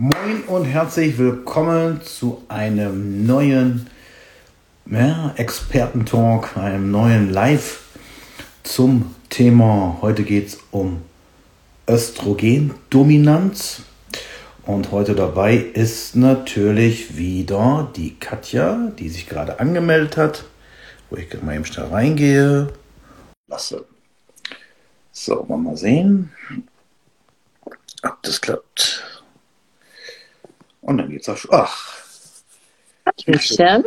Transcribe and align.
Moin 0.00 0.44
und 0.46 0.64
herzlich 0.64 1.18
willkommen 1.18 2.00
zu 2.02 2.44
einem 2.46 3.26
neuen 3.26 3.88
ja, 4.86 5.34
Expertentalk, 5.34 6.56
einem 6.56 6.92
neuen 6.92 7.32
Live 7.32 7.82
zum 8.62 9.12
Thema. 9.28 9.98
Heute 10.00 10.22
geht 10.22 10.46
es 10.46 10.58
um 10.70 11.02
Östrogendominanz. 11.88 13.82
Und 14.64 14.92
heute 14.92 15.16
dabei 15.16 15.56
ist 15.56 16.14
natürlich 16.14 17.16
wieder 17.16 17.90
die 17.96 18.14
Katja, 18.20 18.92
die 18.96 19.08
sich 19.08 19.28
gerade 19.28 19.58
angemeldet 19.58 20.16
hat, 20.16 20.44
wo 21.10 21.16
ich 21.16 21.42
mal 21.42 21.56
eben 21.56 21.64
schnell 21.64 21.86
reingehe. 21.86 22.72
Lasse. 23.48 23.84
So, 25.10 25.42
mal 25.42 25.76
sehen, 25.76 26.30
ob 28.04 28.22
das 28.22 28.40
klappt. 28.40 29.17
Und 30.80 30.98
dann 30.98 31.10
geht's 31.10 31.28
auch 31.28 31.36
schon. 31.36 31.50
Ach. 31.52 31.94
Hallöchen. 33.06 33.84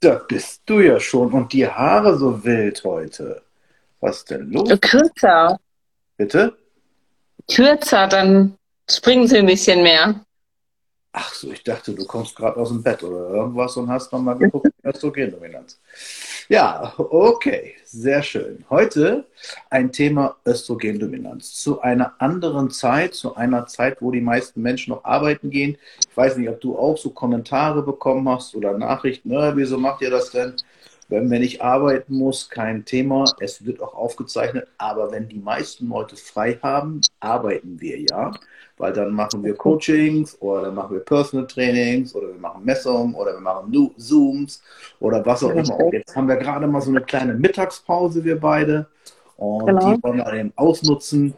Da 0.00 0.14
bist 0.28 0.62
du 0.66 0.80
ja 0.80 0.98
schon. 0.98 1.32
Und 1.32 1.52
die 1.52 1.66
Haare 1.66 2.16
so 2.16 2.44
wild 2.44 2.82
heute. 2.84 3.42
Was 4.00 4.18
ist 4.18 4.30
denn 4.30 4.50
los? 4.50 4.68
Kürzer. 4.80 5.58
Bitte? 6.16 6.56
Kürzer, 7.50 8.06
dann 8.06 8.56
springen 8.88 9.26
sie 9.26 9.38
ein 9.38 9.46
bisschen 9.46 9.82
mehr. 9.82 10.24
Ach 11.12 11.34
so, 11.34 11.50
ich 11.50 11.64
dachte, 11.64 11.92
du 11.92 12.04
kommst 12.06 12.36
gerade 12.36 12.56
aus 12.56 12.68
dem 12.68 12.82
Bett 12.82 13.02
oder 13.02 13.34
irgendwas 13.34 13.76
und 13.76 13.90
hast 13.90 14.12
nochmal 14.12 14.38
geguckt, 14.38 14.68
Östrogendominanz. 14.84 15.80
Ja, 16.50 16.94
okay, 16.98 17.76
sehr 17.84 18.24
schön. 18.24 18.64
Heute 18.70 19.24
ein 19.70 19.92
Thema 19.92 20.34
Östrogendominanz. 20.44 21.54
Zu 21.54 21.80
einer 21.80 22.14
anderen 22.18 22.72
Zeit, 22.72 23.14
zu 23.14 23.36
einer 23.36 23.68
Zeit, 23.68 24.02
wo 24.02 24.10
die 24.10 24.20
meisten 24.20 24.60
Menschen 24.60 24.90
noch 24.90 25.04
arbeiten 25.04 25.50
gehen. 25.50 25.78
Ich 26.10 26.16
weiß 26.16 26.38
nicht, 26.38 26.48
ob 26.48 26.60
du 26.60 26.76
auch 26.76 26.98
so 26.98 27.10
Kommentare 27.10 27.84
bekommen 27.84 28.28
hast 28.28 28.56
oder 28.56 28.76
Nachrichten. 28.76 29.28
Ne? 29.28 29.52
Wieso 29.54 29.78
macht 29.78 30.02
ihr 30.02 30.10
das 30.10 30.32
denn? 30.32 30.54
Wenn 31.10 31.28
man 31.28 31.40
nicht 31.40 31.60
arbeiten 31.60 32.14
muss, 32.14 32.48
kein 32.48 32.84
Thema. 32.84 33.24
Es 33.40 33.64
wird 33.64 33.82
auch 33.82 33.94
aufgezeichnet. 33.94 34.68
Aber 34.78 35.10
wenn 35.10 35.28
die 35.28 35.38
meisten 35.38 35.88
Leute 35.88 36.16
frei 36.16 36.58
haben, 36.62 37.00
arbeiten 37.18 37.80
wir 37.80 38.00
ja. 38.00 38.32
Weil 38.78 38.92
dann 38.92 39.12
machen 39.12 39.44
wir 39.44 39.54
Coachings 39.54 40.40
oder 40.40 40.62
dann 40.62 40.76
machen 40.76 40.94
wir 40.94 41.00
Personal 41.00 41.46
Trainings 41.46 42.14
oder 42.14 42.28
wir 42.28 42.40
machen 42.40 42.64
Messungen 42.64 43.14
oder 43.14 43.34
wir 43.34 43.40
machen 43.40 43.72
Zooms 43.98 44.62
oder 45.00 45.24
was 45.26 45.42
auch 45.42 45.50
immer. 45.50 45.92
Jetzt 45.92 46.16
haben 46.16 46.28
wir 46.28 46.36
gerade 46.36 46.66
mal 46.66 46.80
so 46.80 46.90
eine 46.90 47.02
kleine 47.02 47.34
Mittagspause, 47.34 48.24
wir 48.24 48.40
beide. 48.40 48.86
Und 49.36 49.66
genau. 49.66 49.94
die 49.94 50.02
wollen 50.02 50.18
wir 50.18 50.32
eben 50.32 50.52
ausnutzen, 50.56 51.34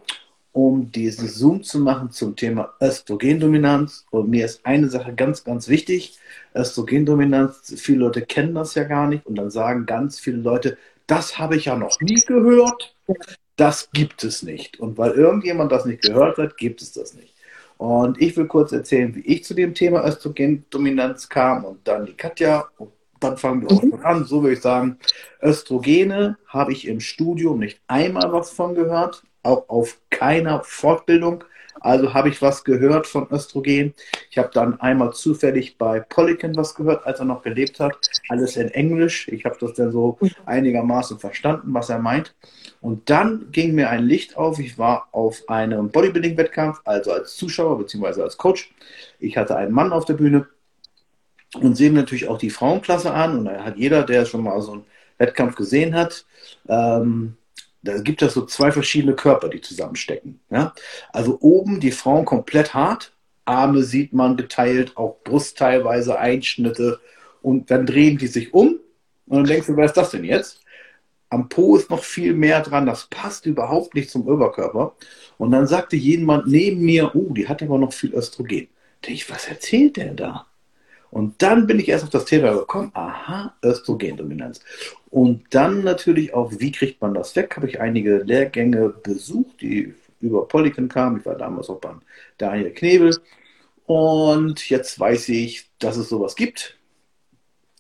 um 0.52 0.92
diesen 0.92 1.28
Zoom 1.28 1.62
zu 1.62 1.78
machen 1.80 2.10
zum 2.10 2.36
Thema 2.36 2.74
Östrogendominanz. 2.80 4.06
Und 4.10 4.28
mir 4.28 4.44
ist 4.44 4.64
eine 4.64 4.88
Sache 4.88 5.14
ganz, 5.14 5.44
ganz 5.44 5.68
wichtig. 5.68 6.18
Östrogendominanz, 6.54 7.74
viele 7.78 8.00
Leute 8.00 8.22
kennen 8.22 8.54
das 8.54 8.74
ja 8.74 8.84
gar 8.84 9.08
nicht 9.08 9.26
und 9.26 9.36
dann 9.36 9.50
sagen 9.50 9.86
ganz 9.86 10.20
viele 10.20 10.38
Leute, 10.38 10.76
das 11.06 11.38
habe 11.38 11.56
ich 11.56 11.66
ja 11.66 11.76
noch 11.76 12.00
nie 12.00 12.20
gehört, 12.26 12.94
das 13.56 13.90
gibt 13.92 14.24
es 14.24 14.42
nicht. 14.42 14.80
Und 14.80 14.98
weil 14.98 15.12
irgendjemand 15.12 15.72
das 15.72 15.84
nicht 15.84 16.02
gehört 16.02 16.38
hat, 16.38 16.56
gibt 16.56 16.82
es 16.82 16.92
das 16.92 17.14
nicht. 17.14 17.34
Und 17.78 18.20
ich 18.20 18.36
will 18.36 18.46
kurz 18.46 18.72
erzählen, 18.72 19.14
wie 19.14 19.20
ich 19.20 19.44
zu 19.44 19.54
dem 19.54 19.74
Thema 19.74 20.06
Östrogendominanz 20.06 21.28
kam 21.28 21.64
und 21.64 21.86
dann 21.88 22.06
die 22.06 22.14
Katja. 22.14 22.68
Und 22.78 22.92
dann 23.18 23.36
fangen 23.36 23.62
wir 23.62 23.70
auch 23.70 24.04
an. 24.04 24.24
So 24.24 24.42
würde 24.42 24.54
ich 24.54 24.60
sagen, 24.60 24.98
Östrogene 25.42 26.36
habe 26.46 26.72
ich 26.72 26.86
im 26.86 27.00
Studium 27.00 27.58
nicht 27.58 27.80
einmal 27.88 28.32
was 28.32 28.52
von 28.52 28.74
gehört, 28.74 29.22
auch 29.42 29.68
auf 29.68 29.98
keiner 30.10 30.62
Fortbildung. 30.64 31.44
Also 31.80 32.14
habe 32.14 32.28
ich 32.28 32.40
was 32.40 32.62
gehört 32.62 33.08
von 33.08 33.26
Östrogen. 33.30 33.94
Ich 34.30 34.38
habe 34.38 34.50
dann 34.52 34.80
einmal 34.80 35.12
zufällig 35.12 35.78
bei 35.78 35.98
Polykin 35.98 36.56
was 36.56 36.74
gehört, 36.76 37.04
als 37.06 37.18
er 37.18 37.24
noch 37.24 37.42
gelebt 37.42 37.80
hat. 37.80 37.96
Alles 38.28 38.56
in 38.56 38.68
Englisch. 38.68 39.26
Ich 39.28 39.44
habe 39.44 39.56
das 39.58 39.74
dann 39.74 39.90
so 39.90 40.16
einigermaßen 40.46 41.18
verstanden, 41.18 41.74
was 41.74 41.88
er 41.88 41.98
meint. 41.98 42.34
Und 42.80 43.10
dann 43.10 43.48
ging 43.50 43.74
mir 43.74 43.90
ein 43.90 44.04
Licht 44.04 44.36
auf. 44.36 44.60
Ich 44.60 44.78
war 44.78 45.08
auf 45.10 45.42
einem 45.48 45.90
Bodybuilding-Wettkampf, 45.90 46.80
also 46.84 47.12
als 47.12 47.36
Zuschauer 47.36 47.78
bzw. 47.78 48.22
als 48.22 48.36
Coach. 48.36 48.72
Ich 49.18 49.36
hatte 49.36 49.56
einen 49.56 49.72
Mann 49.72 49.92
auf 49.92 50.04
der 50.04 50.14
Bühne 50.14 50.46
und 51.54 51.76
sehe 51.76 51.92
natürlich 51.92 52.28
auch 52.28 52.38
die 52.38 52.50
Frauenklasse 52.50 53.12
an. 53.12 53.38
Und 53.38 53.44
da 53.46 53.64
hat 53.64 53.76
jeder, 53.76 54.04
der 54.04 54.24
schon 54.24 54.44
mal 54.44 54.60
so 54.62 54.72
einen 54.72 54.84
Wettkampf 55.18 55.56
gesehen 55.56 55.94
hat, 55.94 56.26
ähm, 56.68 57.36
da 57.82 57.98
gibt 58.00 58.22
es 58.22 58.34
so 58.34 58.46
zwei 58.46 58.70
verschiedene 58.72 59.14
Körper, 59.14 59.48
die 59.48 59.60
zusammenstecken. 59.60 60.40
Ja? 60.50 60.72
Also 61.12 61.38
oben 61.40 61.80
die 61.80 61.90
Frauen 61.90 62.24
komplett 62.24 62.74
hart, 62.74 63.12
Arme 63.44 63.82
sieht 63.82 64.12
man 64.12 64.36
geteilt, 64.36 64.96
auch 64.96 65.16
Brust 65.24 65.58
teilweise, 65.58 66.18
Einschnitte 66.18 67.00
und 67.42 67.70
dann 67.70 67.86
drehen 67.86 68.18
die 68.18 68.28
sich 68.28 68.54
um 68.54 68.78
und 69.26 69.36
dann 69.36 69.44
denkst 69.44 69.66
du, 69.66 69.76
wer 69.76 69.86
ist 69.86 69.96
das 69.96 70.10
denn 70.10 70.24
jetzt? 70.24 70.60
Am 71.28 71.48
Po 71.48 71.76
ist 71.76 71.90
noch 71.90 72.04
viel 72.04 72.34
mehr 72.34 72.60
dran, 72.60 72.86
das 72.86 73.06
passt 73.08 73.46
überhaupt 73.46 73.94
nicht 73.94 74.10
zum 74.10 74.28
Oberkörper. 74.28 74.94
Und 75.38 75.50
dann 75.50 75.66
sagte 75.66 75.96
jemand 75.96 76.46
neben 76.46 76.82
mir, 76.82 77.16
oh, 77.16 77.32
die 77.32 77.48
hat 77.48 77.62
aber 77.62 77.78
noch 77.78 77.94
viel 77.94 78.14
Östrogen. 78.14 78.68
Da 79.00 79.10
ich, 79.10 79.28
was 79.30 79.48
erzählt 79.48 79.96
der 79.96 80.12
da? 80.12 80.46
Und 81.12 81.42
dann 81.42 81.66
bin 81.66 81.78
ich 81.78 81.90
erst 81.90 82.04
auf 82.04 82.10
das 82.10 82.24
Thema 82.24 82.54
gekommen, 82.54 82.90
aha, 82.94 83.54
Östrogendominanz. 83.62 84.60
Und 85.10 85.44
dann 85.50 85.84
natürlich 85.84 86.32
auch, 86.32 86.52
wie 86.56 86.72
kriegt 86.72 87.02
man 87.02 87.12
das 87.12 87.36
weg? 87.36 87.54
Habe 87.54 87.68
ich 87.68 87.82
einige 87.82 88.22
Lehrgänge 88.22 88.88
besucht, 88.88 89.60
die 89.60 89.94
über 90.20 90.48
Polygon 90.48 90.88
kamen. 90.88 91.20
Ich 91.20 91.26
war 91.26 91.36
damals 91.36 91.68
auch 91.68 91.80
beim 91.80 92.00
Daniel 92.38 92.70
Knebel. 92.70 93.14
Und 93.84 94.70
jetzt 94.70 94.98
weiß 94.98 95.28
ich, 95.28 95.68
dass 95.78 95.98
es 95.98 96.08
sowas 96.08 96.34
gibt. 96.34 96.78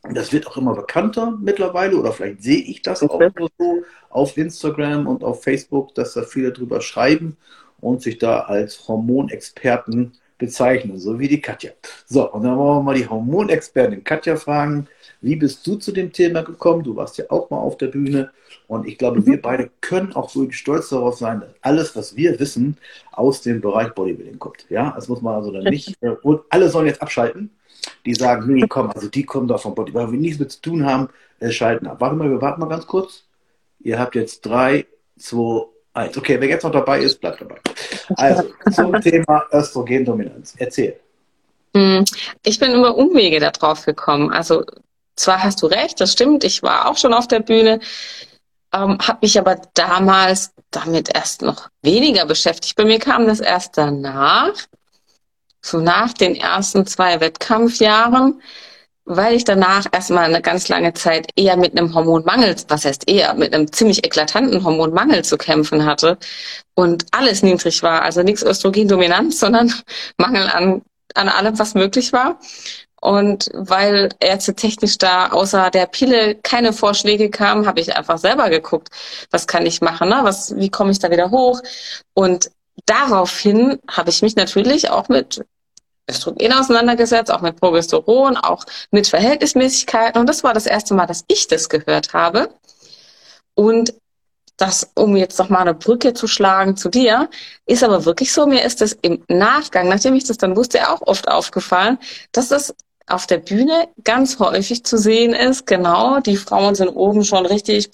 Das 0.02 0.30
wird 0.34 0.46
auch 0.46 0.58
immer 0.58 0.74
bekannter 0.74 1.38
mittlerweile, 1.40 1.96
oder 1.96 2.12
vielleicht 2.12 2.42
sehe 2.42 2.60
ich 2.60 2.82
das 2.82 3.02
auch 3.02 3.18
nur 3.18 3.48
so 3.56 3.82
auf 4.10 4.36
Instagram 4.36 5.06
und 5.06 5.24
auf 5.24 5.42
Facebook, 5.42 5.94
dass 5.94 6.12
da 6.12 6.22
viele 6.22 6.52
drüber 6.52 6.82
schreiben 6.82 7.38
und 7.80 8.02
sich 8.02 8.18
da 8.18 8.40
als 8.40 8.88
Hormonexperten 8.88 10.12
bezeichnen, 10.38 10.98
so 10.98 11.18
wie 11.18 11.28
die 11.28 11.40
Katja. 11.40 11.70
So, 12.06 12.30
und 12.32 12.42
dann 12.42 12.56
wollen 12.56 12.78
wir 12.78 12.82
mal 12.82 12.94
die 12.94 13.08
Hormonexpertin 13.08 14.04
Katja 14.04 14.36
fragen, 14.36 14.88
wie 15.20 15.36
bist 15.36 15.66
du 15.66 15.76
zu 15.76 15.92
dem 15.92 16.12
Thema 16.12 16.42
gekommen? 16.42 16.82
Du 16.82 16.96
warst 16.96 17.16
ja 17.16 17.26
auch 17.28 17.48
mal 17.50 17.58
auf 17.58 17.78
der 17.78 17.86
Bühne 17.86 18.32
und 18.66 18.86
ich 18.86 18.98
glaube, 18.98 19.24
wir 19.24 19.40
beide 19.40 19.70
können 19.80 20.12
auch 20.14 20.34
wirklich 20.34 20.58
stolz 20.58 20.88
darauf 20.88 21.16
sein, 21.16 21.40
dass 21.40 21.50
alles, 21.60 21.94
was 21.94 22.16
wir 22.16 22.38
wissen, 22.40 22.76
aus 23.12 23.40
dem 23.40 23.60
Bereich 23.60 23.94
Bodybuilding 23.94 24.38
kommt. 24.38 24.66
Ja, 24.68 24.92
das 24.96 25.08
muss 25.08 25.22
man 25.22 25.36
also 25.36 25.52
dann 25.52 25.64
nicht, 25.64 25.96
äh, 26.00 26.10
und 26.22 26.42
alle 26.50 26.68
sollen 26.68 26.86
jetzt 26.86 27.02
abschalten, 27.02 27.50
die 28.04 28.14
sagen, 28.14 28.52
nee, 28.52 28.66
komm, 28.68 28.90
also 28.90 29.08
die 29.08 29.24
kommen 29.24 29.46
da 29.46 29.58
vom 29.58 29.74
Bodybuilding, 29.74 30.08
weil 30.08 30.12
wir 30.12 30.20
nichts 30.20 30.40
mit 30.40 30.50
zu 30.50 30.60
tun 30.60 30.84
haben, 30.84 31.08
äh, 31.38 31.50
schalten 31.50 31.86
ab. 31.86 32.00
Warte 32.00 32.16
mal, 32.16 32.30
wir 32.30 32.40
warten 32.40 32.60
mal 32.60 32.68
ganz 32.68 32.86
kurz. 32.86 33.24
Ihr 33.80 33.98
habt 33.98 34.14
jetzt 34.14 34.40
drei, 34.42 34.86
zwei, 35.18 35.66
eins. 35.94 36.16
Okay, 36.16 36.40
wer 36.40 36.48
jetzt 36.48 36.62
noch 36.64 36.72
dabei 36.72 37.00
ist, 37.00 37.20
bleibt 37.20 37.40
dabei. 37.40 37.58
Also 38.16 38.50
zum 38.72 38.92
Thema 39.02 39.44
Östrogendominanz. 39.52 40.54
Erzähl. 40.58 40.98
Hm, 41.74 42.04
ich 42.44 42.58
bin 42.58 42.74
über 42.74 42.96
Umwege 42.96 43.40
darauf 43.40 43.84
gekommen. 43.84 44.30
Also 44.30 44.64
zwar 45.16 45.42
hast 45.42 45.62
du 45.62 45.66
recht, 45.66 46.00
das 46.00 46.12
stimmt, 46.12 46.44
ich 46.44 46.62
war 46.62 46.88
auch 46.88 46.96
schon 46.96 47.14
auf 47.14 47.28
der 47.28 47.40
Bühne, 47.40 47.80
ähm, 48.72 48.98
habe 49.00 49.18
mich 49.22 49.38
aber 49.38 49.60
damals 49.74 50.52
damit 50.70 51.14
erst 51.14 51.42
noch 51.42 51.68
weniger 51.82 52.26
beschäftigt. 52.26 52.76
Bei 52.76 52.84
mir 52.84 52.98
kam 52.98 53.26
das 53.26 53.40
erst 53.40 53.76
danach, 53.76 54.52
so 55.60 55.78
nach 55.78 56.12
den 56.12 56.34
ersten 56.34 56.86
zwei 56.86 57.20
Wettkampfjahren, 57.20 58.40
weil 59.04 59.34
ich 59.34 59.44
danach 59.44 59.86
erstmal 59.92 60.24
eine 60.24 60.42
ganz 60.42 60.68
lange 60.68 60.94
Zeit 60.94 61.28
eher 61.36 61.56
mit 61.56 61.76
einem 61.76 61.94
Hormonmangel, 61.94 62.56
was 62.68 62.84
heißt 62.84 63.08
eher, 63.08 63.34
mit 63.34 63.54
einem 63.54 63.70
ziemlich 63.72 64.04
eklatanten 64.04 64.62
Hormonmangel 64.64 65.24
zu 65.24 65.36
kämpfen 65.36 65.84
hatte 65.84 66.18
und 66.74 67.06
alles 67.10 67.42
niedrig 67.42 67.82
war. 67.82 68.02
Also 68.02 68.22
nichts 68.22 68.42
Östrogendominanz, 68.42 69.40
sondern 69.40 69.72
Mangel 70.18 70.48
an, 70.48 70.82
an 71.14 71.28
allem, 71.28 71.58
was 71.58 71.74
möglich 71.74 72.12
war. 72.12 72.38
Und 73.00 73.50
weil 73.52 74.10
Ärzte 74.20 74.54
technisch 74.54 74.96
da 74.96 75.30
außer 75.30 75.70
der 75.70 75.86
Pille 75.86 76.36
keine 76.36 76.72
Vorschläge 76.72 77.30
kamen, 77.30 77.66
habe 77.66 77.80
ich 77.80 77.96
einfach 77.96 78.16
selber 78.18 78.48
geguckt, 78.48 78.90
was 79.32 79.48
kann 79.48 79.66
ich 79.66 79.80
machen, 79.80 80.08
ne? 80.08 80.20
was, 80.22 80.54
wie 80.56 80.70
komme 80.70 80.92
ich 80.92 81.00
da 81.00 81.10
wieder 81.10 81.32
hoch? 81.32 81.60
Und 82.14 82.52
daraufhin 82.86 83.80
habe 83.90 84.10
ich 84.10 84.22
mich 84.22 84.36
natürlich 84.36 84.90
auch 84.90 85.08
mit 85.08 85.44
Östrogen 86.10 86.52
auseinandergesetzt, 86.52 87.30
auch 87.30 87.40
mit 87.40 87.56
Progesteron, 87.60 88.36
auch 88.36 88.64
mit 88.90 89.06
Verhältnismäßigkeiten. 89.06 90.20
Und 90.20 90.28
das 90.28 90.42
war 90.44 90.54
das 90.54 90.66
erste 90.66 90.94
Mal, 90.94 91.06
dass 91.06 91.24
ich 91.28 91.48
das 91.48 91.68
gehört 91.68 92.12
habe. 92.12 92.50
Und 93.54 93.94
das, 94.56 94.90
um 94.94 95.16
jetzt 95.16 95.38
noch 95.38 95.48
mal 95.48 95.60
eine 95.60 95.74
Brücke 95.74 96.14
zu 96.14 96.26
schlagen 96.26 96.76
zu 96.76 96.88
dir, 96.88 97.28
ist 97.66 97.82
aber 97.82 98.04
wirklich 98.04 98.32
so, 98.32 98.46
mir 98.46 98.64
ist 98.64 98.82
es 98.82 98.92
im 99.02 99.24
Nachgang, 99.28 99.88
nachdem 99.88 100.14
ich 100.14 100.24
das 100.24 100.38
dann 100.38 100.56
wusste, 100.56 100.88
auch 100.90 101.02
oft 101.02 101.28
aufgefallen, 101.28 101.98
dass 102.32 102.48
das 102.48 102.74
auf 103.06 103.26
der 103.26 103.38
Bühne 103.38 103.88
ganz 104.04 104.38
häufig 104.38 104.84
zu 104.84 104.98
sehen 104.98 105.32
ist. 105.32 105.66
Genau, 105.66 106.20
die 106.20 106.36
Frauen 106.36 106.74
sind 106.74 106.88
oben 106.88 107.24
schon 107.24 107.46
richtig 107.46 107.90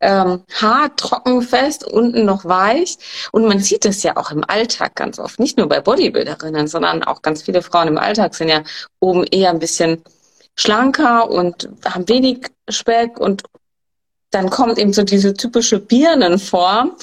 ähm, 0.00 0.42
hart, 0.54 0.98
trocken, 0.98 1.42
fest, 1.42 1.84
unten 1.84 2.24
noch 2.24 2.44
weich. 2.44 2.98
Und 3.32 3.46
man 3.46 3.60
sieht 3.60 3.84
das 3.84 4.02
ja 4.02 4.16
auch 4.16 4.30
im 4.30 4.44
Alltag 4.46 4.94
ganz 4.94 5.18
oft. 5.18 5.40
Nicht 5.40 5.56
nur 5.56 5.68
bei 5.68 5.80
Bodybuilderinnen, 5.80 6.68
sondern 6.68 7.02
auch 7.02 7.22
ganz 7.22 7.42
viele 7.42 7.62
Frauen 7.62 7.88
im 7.88 7.98
Alltag 7.98 8.34
sind 8.34 8.48
ja 8.48 8.62
oben 9.00 9.24
eher 9.24 9.50
ein 9.50 9.58
bisschen 9.58 10.02
schlanker 10.56 11.30
und 11.30 11.68
haben 11.84 12.08
wenig 12.08 12.46
Speck 12.68 13.18
und 13.18 13.42
dann 14.30 14.50
kommt 14.50 14.78
eben 14.78 14.92
so 14.92 15.02
diese 15.02 15.34
typische 15.34 15.78
Birnenform. 15.78 16.96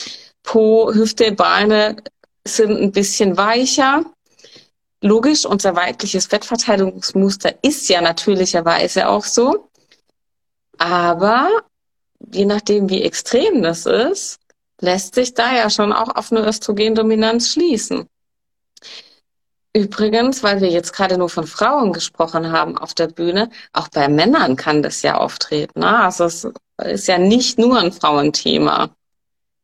Po, 0.43 0.93
Hüfte, 0.93 1.31
Beine 1.31 1.95
sind 2.45 2.79
ein 2.79 2.91
bisschen 2.91 3.37
weicher. 3.37 4.03
Logisch, 5.01 5.45
unser 5.45 5.75
weibliches 5.75 6.27
Fettverteilungsmuster 6.27 7.55
ist 7.61 7.89
ja 7.89 8.01
natürlicherweise 8.01 9.07
auch 9.07 9.23
so. 9.23 9.69
Aber 10.77 11.49
je 12.31 12.45
nachdem, 12.45 12.89
wie 12.89 13.03
extrem 13.03 13.61
das 13.61 13.85
ist, 13.85 14.39
lässt 14.81 15.15
sich 15.15 15.33
da 15.33 15.55
ja 15.55 15.69
schon 15.69 15.93
auch 15.93 16.15
auf 16.15 16.31
eine 16.31 16.45
Östrogendominanz 16.45 17.51
schließen. 17.51 18.07
Übrigens, 19.75 20.43
weil 20.43 20.61
wir 20.61 20.69
jetzt 20.69 20.93
gerade 20.93 21.17
nur 21.17 21.29
von 21.29 21.47
Frauen 21.47 21.93
gesprochen 21.93 22.51
haben 22.51 22.77
auf 22.77 22.93
der 22.93 23.07
Bühne, 23.07 23.49
auch 23.71 23.87
bei 23.87 24.07
Männern 24.07 24.55
kann 24.55 24.83
das 24.83 25.01
ja 25.01 25.17
auftreten. 25.17 25.79
Ne? 25.79 25.99
Also 25.99 26.25
es 26.25 26.47
ist 26.77 27.07
ja 27.07 27.17
nicht 27.17 27.57
nur 27.57 27.79
ein 27.79 27.91
Frauenthema. 27.91 28.91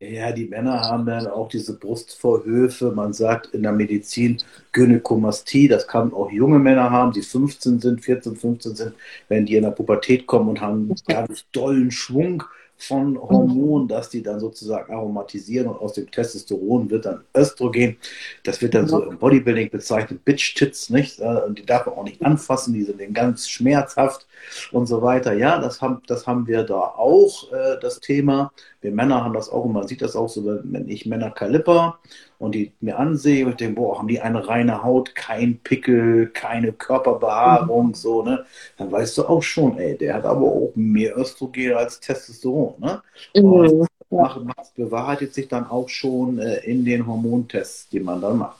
Ja, 0.02 0.32
die 0.32 0.46
Männer 0.46 0.80
haben 0.80 1.06
dann 1.06 1.28
auch 1.28 1.50
diese 1.50 1.78
Brustvorhöfe. 1.78 2.92
Man 2.92 3.12
sagt 3.12 3.48
in 3.48 3.64
der 3.64 3.74
Medizin 3.74 4.38
Gynäkomastie. 4.72 5.68
Das 5.68 5.88
kann 5.88 6.14
auch 6.14 6.32
junge 6.32 6.58
Männer 6.58 6.90
haben, 6.90 7.12
die 7.12 7.22
15 7.22 7.82
sind, 7.82 8.02
14, 8.06 8.38
15 8.38 8.76
sind, 8.76 8.94
wenn 9.28 9.46
die 9.46 9.56
in 9.58 9.64
der 9.64 9.72
Pubertät 9.72 10.26
kommen 10.26 10.48
und 10.48 10.62
haben 10.62 10.96
ganz 11.06 11.46
dollen 11.52 11.92
Schwung 11.92 12.44
von 12.80 13.20
Hormonen, 13.20 13.88
dass 13.88 14.10
die 14.10 14.24
dann 14.24 14.40
sozusagen 14.40 14.94
aromatisieren 14.94 15.68
und 15.68 15.80
aus 15.80 15.94
dem 15.94 16.10
Testosteron 16.10 16.90
wird 16.90 17.06
dann 17.06 17.24
Östrogen. 17.36 17.98
Das 18.44 18.62
wird 18.62 18.74
dann 18.74 18.88
so 18.88 19.04
im 19.04 19.18
Bodybuilding 19.18 19.70
bezeichnet, 19.70 20.24
Bitch-Tits, 20.24 20.90
nicht? 20.90 21.20
Und 21.20 21.60
die 21.60 21.66
darf 21.66 21.86
man 21.86 21.96
auch 21.96 22.04
nicht 22.04 22.24
anfassen, 22.24 22.74
die 22.74 22.84
sind 22.84 23.02
dann 23.02 23.14
ganz 23.14 23.50
schmerzhaft 23.50 24.28
und 24.72 24.88
so 24.88 25.02
weiter. 25.02 25.34
Ja, 25.34 25.60
das 25.60 25.82
haben, 25.82 26.02
das 26.08 26.26
haben 26.26 26.48
wir 26.48 26.64
da 26.64 26.80
auch, 26.80 27.52
äh, 27.52 27.78
das 27.82 28.00
Thema. 28.00 28.52
Wir 28.82 28.92
Männer 28.92 29.24
haben 29.24 29.34
das 29.34 29.50
auch 29.50 29.66
und 29.66 29.74
man 29.74 29.88
sieht 29.88 30.02
das 30.02 30.16
auch 30.16 30.30
so, 30.30 30.46
wenn 30.46 30.88
ich 30.88 31.06
Männer 31.06 31.32
Kaliper 31.32 32.00
und 32.40 32.56
die 32.56 32.72
mir 32.80 32.98
ansehe 32.98 33.46
und 33.46 33.52
ich 33.52 33.58
denke, 33.58 33.76
boah, 33.76 34.00
haben 34.00 34.08
die 34.08 34.22
eine 34.22 34.48
reine 34.48 34.82
Haut, 34.82 35.14
kein 35.14 35.60
Pickel, 35.60 36.28
keine 36.28 36.72
Körperbehaarung, 36.72 37.88
mhm. 37.88 37.94
so, 37.94 38.24
ne? 38.24 38.46
Dann 38.78 38.92
weißt 38.92 39.18
du 39.18 39.26
auch 39.26 39.44
schon, 39.44 39.78
ey, 39.78 39.98
der 39.98 40.16
hat 40.16 40.26
aber 40.26 40.48
auch 40.48 40.72
mehr 40.76 41.18
Östrogen 41.18 41.74
als 41.74 42.00
Testosteron, 42.00 42.76
ne? 42.80 43.02
Mhm. 43.36 43.44
Und 43.44 43.88
das 44.10 44.72
bewahrheitet 44.76 45.34
sich 45.34 45.48
dann 45.48 45.70
auch 45.70 45.90
schon 45.90 46.40
äh, 46.40 46.58
in 46.60 46.84
den 46.86 47.06
Hormontests, 47.06 47.90
die 47.90 48.00
man 48.00 48.22
dann 48.22 48.38
macht. 48.38 48.58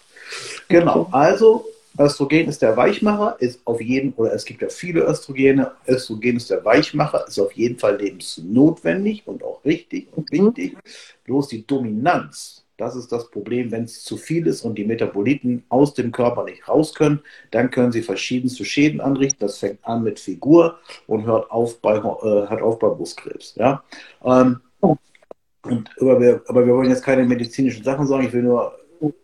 Genau, 0.68 1.02
okay. 1.02 1.10
also 1.12 1.66
Östrogen 1.98 2.48
ist 2.48 2.62
der 2.62 2.78
Weichmacher, 2.78 3.38
ist 3.40 3.62
auf 3.66 3.82
jeden, 3.82 4.14
oder 4.14 4.34
es 4.34 4.46
gibt 4.46 4.62
ja 4.62 4.70
viele 4.70 5.02
Östrogene. 5.02 5.72
Östrogen 5.88 6.38
ist 6.38 6.50
der 6.50 6.64
Weichmacher, 6.64 7.26
ist 7.28 7.40
auf 7.40 7.54
jeden 7.54 7.80
Fall 7.80 7.98
lebensnotwendig 7.98 9.24
und 9.26 9.44
auch 9.44 9.64
richtig 9.66 10.08
und 10.16 10.32
mhm. 10.32 10.48
wichtig. 10.48 10.74
Mhm. 10.74 10.80
Bloß 11.26 11.48
die 11.48 11.66
Dominanz, 11.66 12.64
das 12.80 12.96
ist 12.96 13.12
das 13.12 13.30
Problem, 13.30 13.72
wenn 13.72 13.84
es 13.84 14.04
zu 14.04 14.16
viel 14.16 14.48
ist 14.48 14.64
und 14.64 14.76
die 14.76 14.86
Metaboliten 14.86 15.64
aus 15.68 15.94
dem 15.94 16.12
Körper 16.12 16.46
nicht 16.46 16.68
raus 16.68 16.96
können, 16.96 17.20
dann 17.52 17.72
können 17.72 17.92
sie 17.92 18.02
verschiedenste 18.02 18.64
Schäden 18.64 19.02
anrichten. 19.02 19.40
Das 19.42 19.58
fängt 19.58 19.86
an 19.86 20.04
mit 20.04 20.20
Figur 20.20 20.80
und 21.06 21.26
hört 21.26 21.52
auf 21.52 21.82
bei, 21.82 21.98
äh, 21.98 22.02
hört 22.02 22.62
auf 22.62 22.80
bei 22.80 22.88
Brustkrebs. 22.88 23.56
Ja? 23.56 23.84
Ähm, 24.24 24.62
und, 24.80 25.90
aber, 26.00 26.22
wir, 26.22 26.42
aber 26.48 26.66
wir 26.66 26.74
wollen 26.74 26.90
jetzt 26.90 27.04
keine 27.04 27.26
medizinischen 27.26 27.84
Sachen 27.84 28.08
sagen. 28.08 28.26
Ich 28.26 28.32
will 28.34 28.44
nur, 28.44 28.80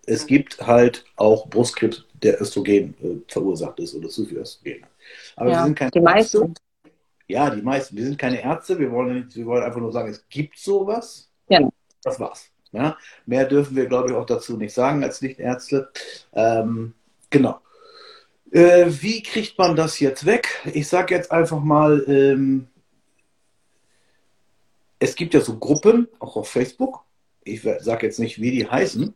es 0.05 0.27
gibt 0.27 0.59
halt 0.67 1.05
auch 1.15 1.47
Brustkrebs, 1.47 2.03
der 2.21 2.41
Östrogen 2.41 2.93
äh, 3.01 3.31
verursacht 3.31 3.79
ist 3.79 3.95
oder 3.95 4.09
zu 4.09 4.25
viel 4.25 4.39
Östrogen. 4.39 4.85
Aber 5.37 5.49
ja, 5.49 5.59
wir 5.59 5.63
sind 5.65 5.75
keine 5.75 5.91
die 5.91 5.99
Ärzte. 5.99 6.39
meisten. 6.39 6.53
Ja, 7.27 7.49
die 7.49 7.61
meisten. 7.61 7.95
Wir 7.95 8.03
sind 8.03 8.17
keine 8.17 8.43
Ärzte. 8.43 8.77
Wir 8.77 8.91
wollen, 8.91 9.29
wir 9.33 9.45
wollen 9.45 9.63
einfach 9.63 9.79
nur 9.79 9.93
sagen, 9.93 10.09
es 10.09 10.27
gibt 10.27 10.59
sowas. 10.59 11.29
Ja. 11.47 11.67
Das 12.03 12.19
war's. 12.19 12.51
Ja? 12.75 12.97
Mehr 13.25 13.45
dürfen 13.45 13.75
wir, 13.75 13.85
glaube 13.85 14.09
ich, 14.09 14.15
auch 14.15 14.25
dazu 14.25 14.57
nicht 14.57 14.73
sagen 14.73 15.03
als 15.03 15.21
Nichtärzte. 15.21 15.89
Ähm, 16.33 16.93
genau. 17.29 17.59
Äh, 18.51 18.85
wie 18.87 19.23
kriegt 19.23 19.57
man 19.57 19.75
das 19.75 19.99
jetzt 19.99 20.25
weg? 20.25 20.47
Ich 20.73 20.87
sage 20.87 21.15
jetzt 21.15 21.31
einfach 21.31 21.59
mal, 21.59 22.03
ähm, 22.07 22.67
es 24.99 25.15
gibt 25.15 25.33
ja 25.33 25.41
so 25.41 25.57
Gruppen, 25.57 26.07
auch 26.19 26.35
auf 26.35 26.49
Facebook. 26.49 27.03
Ich 27.43 27.61
sage 27.61 28.05
jetzt 28.05 28.19
nicht, 28.19 28.41
wie 28.41 28.51
die 28.51 28.67
heißen. 28.67 29.13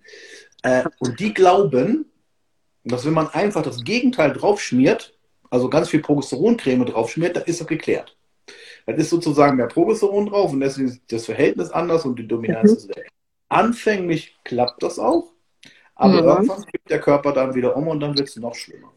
Äh, 0.63 0.83
und 0.99 1.19
die 1.19 1.33
glauben, 1.33 2.05
dass 2.83 3.05
wenn 3.05 3.13
man 3.13 3.29
einfach 3.29 3.63
das 3.63 3.83
Gegenteil 3.83 4.33
draufschmiert, 4.33 5.17
also 5.49 5.69
ganz 5.69 5.89
viel 5.89 6.01
Progesteroncreme 6.01 6.85
draufschmiert, 6.85 7.35
dann 7.35 7.43
ist 7.43 7.59
das 7.59 7.67
geklärt. 7.67 8.15
Dann 8.85 8.97
ist 8.97 9.09
sozusagen 9.09 9.57
mehr 9.57 9.67
Progesteron 9.67 10.27
drauf 10.27 10.51
und 10.51 10.59
deswegen 10.59 10.89
ist 10.89 11.01
das 11.07 11.25
Verhältnis 11.25 11.71
anders 11.71 12.05
und 12.05 12.17
die 12.17 12.27
Dominanz 12.27 12.71
mhm. 12.71 12.77
ist 12.77 12.89
weg. 12.89 13.09
Anfänglich 13.49 14.37
klappt 14.43 14.83
das 14.83 14.99
auch, 14.99 15.31
aber 15.95 16.21
mhm. 16.21 16.27
irgendwann 16.27 16.65
kippt 16.65 16.89
der 16.89 17.01
Körper 17.01 17.33
dann 17.33 17.55
wieder 17.55 17.75
um 17.75 17.87
und 17.87 17.99
dann 17.99 18.17
wird 18.17 18.29
es 18.29 18.35
noch 18.37 18.55
schlimmer. 18.55 18.93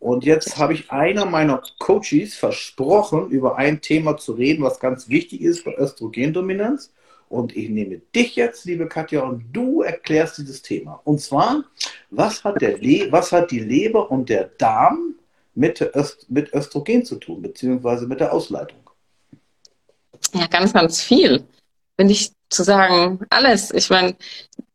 Und 0.00 0.24
jetzt 0.24 0.58
habe 0.58 0.74
ich 0.74 0.90
einer 0.90 1.26
meiner 1.26 1.62
Coaches 1.78 2.34
versprochen, 2.34 3.30
über 3.30 3.56
ein 3.56 3.80
Thema 3.80 4.16
zu 4.16 4.32
reden, 4.32 4.62
was 4.62 4.78
ganz 4.78 5.08
wichtig 5.08 5.40
ist 5.40 5.64
bei 5.64 5.74
Östrogendominanz. 5.74 6.92
Und 7.28 7.56
ich 7.56 7.68
nehme 7.68 8.00
dich 8.14 8.36
jetzt, 8.36 8.64
liebe 8.64 8.88
Katja, 8.88 9.22
und 9.22 9.44
du 9.52 9.82
erklärst 9.82 10.38
dieses 10.38 10.62
Thema. 10.62 11.00
Und 11.04 11.20
zwar, 11.20 11.64
was 12.10 12.42
hat, 12.44 12.60
der 12.60 12.78
Le 12.78 13.10
was 13.10 13.32
hat 13.32 13.50
die 13.50 13.58
Leber 13.58 14.10
und 14.10 14.28
der 14.28 14.44
Darm 14.44 15.14
mit, 15.54 15.80
Öst 15.94 16.30
mit 16.30 16.54
Östrogen 16.54 17.04
zu 17.04 17.16
tun, 17.16 17.42
beziehungsweise 17.42 18.06
mit 18.06 18.20
der 18.20 18.32
Ausleitung? 18.32 18.78
Ja, 20.32 20.46
ganz, 20.46 20.72
ganz 20.72 21.02
viel. 21.02 21.44
Wenn 21.98 22.08
ich 22.08 22.32
zu 22.48 22.64
sagen, 22.64 23.20
alles. 23.28 23.70
Ich 23.72 23.90
meine, 23.90 24.16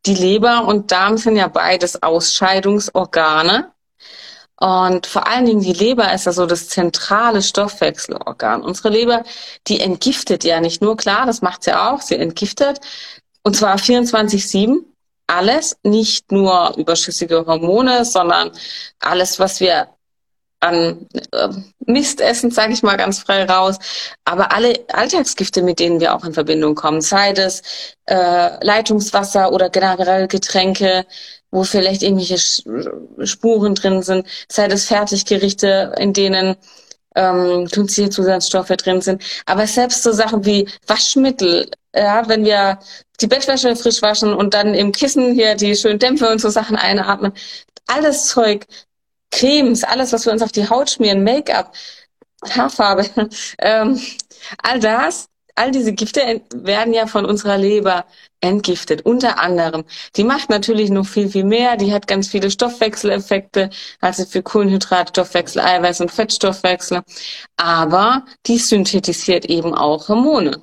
die 0.05 0.13
Leber 0.13 0.65
und 0.67 0.91
Darm 0.91 1.17
sind 1.17 1.35
ja 1.35 1.47
beides 1.47 2.03
Ausscheidungsorgane. 2.03 3.71
Und 4.57 5.07
vor 5.07 5.27
allen 5.27 5.45
Dingen 5.45 5.61
die 5.61 5.73
Leber 5.73 6.13
ist 6.13 6.25
ja 6.25 6.31
so 6.31 6.45
das 6.45 6.69
zentrale 6.69 7.41
Stoffwechselorgan. 7.41 8.61
Unsere 8.61 8.89
Leber, 8.89 9.23
die 9.67 9.79
entgiftet 9.79 10.43
ja 10.43 10.61
nicht 10.61 10.81
nur, 10.81 10.95
klar, 10.95 11.25
das 11.25 11.41
macht 11.41 11.63
sie 11.63 11.73
auch, 11.73 12.01
sie 12.01 12.15
entgiftet. 12.15 12.79
Und 13.41 13.55
zwar 13.55 13.77
24-7 13.77 14.83
alles, 15.27 15.77
nicht 15.83 16.31
nur 16.31 16.75
überschüssige 16.77 17.45
Hormone, 17.45 18.05
sondern 18.05 18.51
alles, 18.99 19.39
was 19.39 19.59
wir 19.59 19.89
an 20.63 21.07
äh, 21.31 21.49
Mist 21.85 22.21
essen, 22.21 22.51
sage 22.51 22.73
ich 22.73 22.83
mal 22.83 22.97
ganz 22.97 23.19
frei 23.19 23.45
raus. 23.45 23.77
Aber 24.25 24.53
alle 24.53 24.79
Alltagsgifte, 24.91 25.61
mit 25.61 25.79
denen 25.79 25.99
wir 25.99 26.15
auch 26.15 26.23
in 26.25 26.33
Verbindung 26.33 26.75
kommen, 26.75 27.01
sei 27.01 27.33
das 27.33 27.61
äh, 28.05 28.65
Leitungswasser 28.65 29.51
oder 29.51 29.69
generell 29.69 30.27
Getränke, 30.27 31.05
wo 31.51 31.63
vielleicht 31.63 32.01
irgendwelche 32.01 32.39
Spuren 33.25 33.75
drin 33.75 34.01
sind, 34.01 34.27
sei 34.49 34.67
das 34.67 34.85
Fertiggerichte, 34.85 35.93
in 35.99 36.13
denen 36.13 36.55
ähm, 37.15 37.67
Zusatzstoffe 37.69 38.69
drin 38.69 39.01
sind. 39.01 39.21
Aber 39.45 39.67
selbst 39.67 40.03
so 40.03 40.11
Sachen 40.11 40.45
wie 40.45 40.67
Waschmittel, 40.87 41.69
ja, 41.95 42.27
wenn 42.27 42.43
wir 42.43 42.79
die 43.21 43.27
Bettwäsche 43.27 43.75
frisch 43.75 44.01
waschen 44.01 44.33
und 44.33 44.53
dann 44.55 44.73
im 44.73 44.91
Kissen 44.91 45.33
hier 45.33 45.55
die 45.55 45.75
schönen 45.75 45.99
Dämpfe 45.99 46.29
und 46.29 46.41
so 46.41 46.49
Sachen 46.49 46.75
einatmen, 46.75 47.33
alles 47.85 48.27
Zeug 48.27 48.65
Cremes, 49.33 49.83
alles, 49.83 50.13
was 50.13 50.25
wir 50.25 50.31
uns 50.31 50.43
auf 50.43 50.51
die 50.51 50.69
Haut 50.69 50.91
schmieren, 50.91 51.23
Make-up, 51.23 51.73
Haarfarbe, 52.51 53.09
ähm, 53.59 53.99
all 54.61 54.79
das, 54.79 55.27
all 55.55 55.71
diese 55.71 55.93
Gifte 55.93 56.41
werden 56.53 56.93
ja 56.93 57.07
von 57.07 57.25
unserer 57.25 57.57
Leber 57.57 58.05
entgiftet, 58.41 59.05
unter 59.05 59.39
anderem. 59.39 59.85
Die 60.15 60.23
macht 60.23 60.49
natürlich 60.51 60.91
noch 60.91 61.07
viel, 61.07 61.29
viel 61.29 61.45
mehr. 61.45 61.77
Die 61.77 61.93
hat 61.93 62.07
ganz 62.07 62.27
viele 62.27 62.51
Stoffwechseleffekte, 62.51 63.71
also 64.01 64.25
für 64.25 64.43
Kohlenhydrat, 64.43 65.09
Stoffwechsel, 65.09 65.61
Eiweiß 65.61 66.01
und 66.01 66.11
Fettstoffwechsel. 66.11 67.01
Aber 67.55 68.25
die 68.45 68.57
synthetisiert 68.57 69.45
eben 69.45 69.73
auch 69.73 70.09
Hormone. 70.09 70.61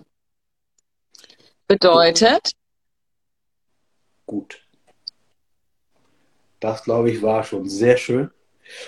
Bedeutet? 1.66 2.52
Gut. 4.26 4.60
Das, 6.60 6.84
glaube 6.84 7.10
ich, 7.10 7.22
war 7.22 7.42
schon 7.42 7.68
sehr 7.68 7.96
schön. 7.96 8.30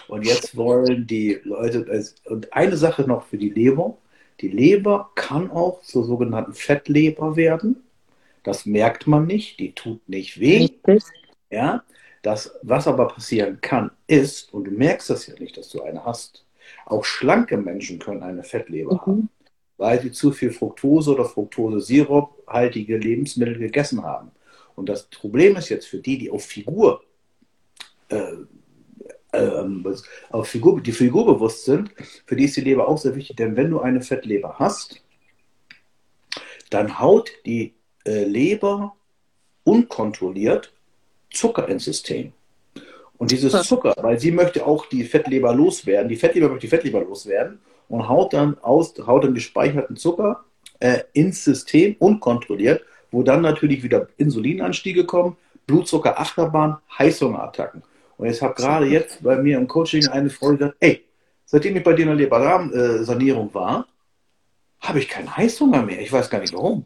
Und 0.08 0.24
jetzt 0.26 0.56
wollen 0.56 1.06
die 1.06 1.40
Leute, 1.44 2.04
und 2.26 2.52
eine 2.52 2.76
Sache 2.76 3.02
noch 3.02 3.26
für 3.26 3.38
die 3.38 3.50
Leber. 3.50 3.96
Die 4.40 4.48
Leber 4.48 5.10
kann 5.14 5.50
auch 5.50 5.82
zur 5.82 6.04
sogenannten 6.04 6.54
Fettleber 6.54 7.36
werden. 7.36 7.82
Das 8.42 8.66
merkt 8.66 9.06
man 9.06 9.26
nicht, 9.26 9.60
die 9.60 9.72
tut 9.72 10.08
nicht 10.08 10.40
weh. 10.40 10.68
Ja, 11.50 11.84
das, 12.22 12.54
was 12.62 12.86
aber 12.88 13.08
passieren 13.08 13.60
kann, 13.60 13.90
ist, 14.06 14.52
und 14.54 14.64
du 14.64 14.70
merkst 14.70 15.10
das 15.10 15.26
ja 15.26 15.34
nicht, 15.38 15.56
dass 15.56 15.68
du 15.68 15.82
eine 15.82 16.04
hast, 16.04 16.44
auch 16.86 17.04
schlanke 17.04 17.56
Menschen 17.56 17.98
können 17.98 18.22
eine 18.22 18.42
Fettleber 18.44 18.94
mhm. 18.94 19.00
haben. 19.00 19.28
weil 19.76 20.00
sie 20.00 20.12
zu 20.12 20.30
viel 20.30 20.52
Fructose 20.52 21.12
oder 21.12 21.24
Fructose-Sirup-haltige 21.24 22.96
Lebensmittel 22.96 23.58
gegessen 23.58 24.02
haben. 24.02 24.30
Und 24.76 24.88
das 24.88 25.04
Problem 25.04 25.56
ist 25.56 25.68
jetzt 25.68 25.86
für 25.86 25.98
die, 25.98 26.18
die 26.18 26.30
auf 26.30 26.44
Figur, 26.44 27.02
äh, 28.08 28.32
äh, 29.32 29.64
auf 30.30 30.48
Figur, 30.48 30.80
die 30.80 30.92
Figur 30.92 31.26
bewusst 31.26 31.64
sind, 31.64 31.90
für 32.26 32.36
die 32.36 32.44
ist 32.44 32.56
die 32.56 32.62
Leber 32.62 32.88
auch 32.88 32.98
sehr 32.98 33.16
wichtig, 33.16 33.36
denn 33.36 33.56
wenn 33.56 33.70
du 33.70 33.80
eine 33.80 34.02
Fettleber 34.02 34.56
hast, 34.58 35.02
dann 36.70 36.98
haut 36.98 37.30
die 37.44 37.74
äh, 38.04 38.24
Leber 38.24 38.94
unkontrolliert 39.64 40.72
Zucker 41.30 41.68
ins 41.68 41.84
System. 41.84 42.32
Und 43.18 43.30
dieses 43.30 43.52
Zucker, 43.62 43.94
weil 43.98 44.18
sie 44.18 44.32
möchte 44.32 44.66
auch 44.66 44.86
die 44.86 45.04
Fettleber 45.04 45.54
loswerden, 45.54 46.08
die 46.08 46.16
Fettleber 46.16 46.48
möchte 46.48 46.66
die 46.66 46.70
Fettleber 46.70 47.00
loswerden 47.02 47.60
und 47.88 48.08
haut 48.08 48.32
dann 48.32 48.58
aus, 48.62 48.94
haut 49.06 49.24
dann 49.24 49.34
gespeicherten 49.34 49.96
Zucker 49.96 50.44
äh, 50.80 51.00
ins 51.12 51.44
System 51.44 51.94
unkontrolliert, 51.98 52.82
wo 53.12 53.22
dann 53.22 53.42
natürlich 53.42 53.82
wieder 53.82 54.08
Insulinanstiege 54.16 55.04
kommen, 55.04 55.36
Blutzucker, 55.66 56.18
Achterbahn, 56.18 56.78
Heißhungerattacken. 56.98 57.84
Und 58.22 58.30
ich 58.30 58.40
habe 58.40 58.54
gerade 58.54 58.86
jetzt 58.86 59.20
bei 59.20 59.36
mir 59.36 59.58
im 59.58 59.66
Coaching 59.66 60.06
eine 60.06 60.30
Frau 60.30 60.50
gesagt, 60.50 60.76
ey, 60.78 61.04
seitdem 61.44 61.76
ich 61.76 61.82
bei 61.82 61.92
dir 61.92 62.02
in 62.02 62.08
der 62.08 62.16
Leberdarmsanierung 62.16 63.52
war, 63.52 63.88
habe 64.78 65.00
ich 65.00 65.08
keinen 65.08 65.36
Heißhunger 65.36 65.82
mehr. 65.82 66.00
Ich 66.00 66.12
weiß 66.12 66.30
gar 66.30 66.38
nicht 66.38 66.54
warum. 66.54 66.84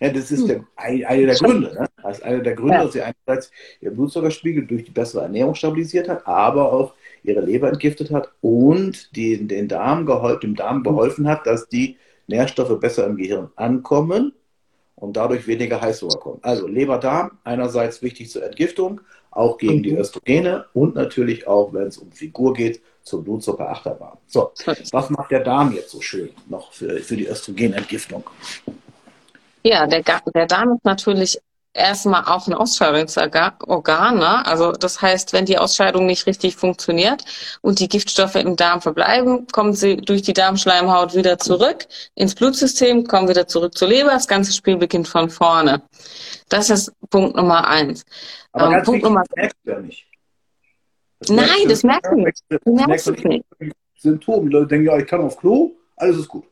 Ja, 0.00 0.08
das 0.08 0.32
ist 0.32 0.48
der, 0.48 0.64
eine 0.74 1.26
der 1.26 1.36
Gründe. 1.36 1.72
Ne? 1.72 1.88
Das 2.02 2.18
ist 2.18 2.24
einer 2.24 2.40
der 2.40 2.56
Gründe, 2.56 2.74
ja. 2.74 2.82
dass 2.82 2.94
sie 2.94 3.02
einerseits 3.02 3.52
ihren 3.80 3.94
Blutzuckerspiegel 3.94 4.66
durch 4.66 4.82
die 4.82 4.90
bessere 4.90 5.22
Ernährung 5.22 5.54
stabilisiert 5.54 6.08
hat, 6.08 6.26
aber 6.26 6.72
auch 6.72 6.94
ihre 7.22 7.42
Leber 7.42 7.68
entgiftet 7.68 8.10
hat 8.10 8.32
und 8.40 9.14
den, 9.14 9.46
den 9.46 9.68
Darm 9.68 10.04
dem 10.42 10.56
Darm 10.56 10.82
geholfen 10.82 11.28
hat, 11.28 11.46
dass 11.46 11.68
die 11.68 11.96
Nährstoffe 12.26 12.80
besser 12.80 13.06
im 13.06 13.14
Gehirn 13.14 13.52
ankommen 13.54 14.32
und 14.96 15.16
dadurch 15.16 15.46
weniger 15.46 15.80
Heißhunger 15.80 16.16
kommen. 16.16 16.40
Also 16.42 16.66
Leber-Darm, 16.66 17.38
einerseits 17.44 18.02
wichtig 18.02 18.30
zur 18.30 18.44
Entgiftung, 18.44 19.00
auch 19.32 19.58
gegen 19.58 19.78
mhm. 19.78 19.82
die 19.82 19.96
Östrogene 19.96 20.66
und 20.72 20.94
natürlich 20.94 21.46
auch, 21.46 21.72
wenn 21.72 21.88
es 21.88 21.98
um 21.98 22.12
Figur 22.12 22.52
geht, 22.54 22.80
zur 23.02 23.24
Blutzuckerachterbahn. 23.24 24.18
So, 24.28 24.52
was 24.92 25.10
macht 25.10 25.30
der 25.32 25.40
Darm 25.40 25.72
jetzt 25.72 25.90
so 25.90 26.00
schön 26.00 26.30
noch 26.48 26.72
für, 26.72 26.98
für 27.00 27.16
die 27.16 27.26
Östrogenentgiftung? 27.26 28.22
Ja, 29.64 29.86
der, 29.86 30.02
der 30.02 30.46
Darm 30.46 30.74
ist 30.74 30.84
natürlich 30.84 31.38
erstmal 31.74 32.24
auch 32.24 32.46
ein 32.46 32.54
Ausscheidungsorgan. 32.54 34.18
Ne? 34.18 34.46
Also 34.46 34.72
das 34.72 35.00
heißt, 35.00 35.32
wenn 35.32 35.46
die 35.46 35.58
Ausscheidung 35.58 36.06
nicht 36.06 36.26
richtig 36.26 36.56
funktioniert 36.56 37.24
und 37.60 37.80
die 37.80 37.88
Giftstoffe 37.88 38.34
im 38.34 38.56
Darm 38.56 38.82
verbleiben, 38.82 39.46
kommen 39.52 39.72
sie 39.72 39.96
durch 39.96 40.22
die 40.22 40.32
Darmschleimhaut 40.32 41.14
wieder 41.14 41.38
zurück 41.38 41.86
ins 42.14 42.34
Blutsystem, 42.34 43.06
kommen 43.06 43.28
wieder 43.28 43.46
zurück 43.46 43.76
zur 43.76 43.88
Leber. 43.88 44.10
Das 44.10 44.28
ganze 44.28 44.52
Spiel 44.52 44.76
beginnt 44.76 45.08
von 45.08 45.30
vorne. 45.30 45.82
Das 46.48 46.70
ist 46.70 46.92
Punkt 47.10 47.36
Nummer 47.36 47.66
eins. 47.66 48.04
Aber 48.52 48.76
ähm, 48.76 48.82
Punkt 48.82 48.88
wichtig, 48.88 49.04
Nummer 49.04 49.24
das 49.28 49.36
merkst 49.36 49.56
du 49.64 49.70
ja 49.70 49.80
nicht. 49.80 50.06
Das 51.20 51.30
Nein, 51.30 51.68
das 51.68 51.82
merkst 51.82 52.12
du 52.12 52.16
nicht. 52.16 52.42
Du 52.64 52.74
merkst 52.74 53.08
es 53.08 53.24
nicht. 53.24 53.44
Symptome. 53.96 54.48
Die 54.48 54.52
Leute 54.52 54.66
denken, 54.66 54.86
ja, 54.86 54.98
ich 54.98 55.06
kann 55.06 55.20
auf 55.20 55.38
Klo, 55.38 55.72
alles 55.96 56.18
ist 56.18 56.28
gut. 56.28 56.44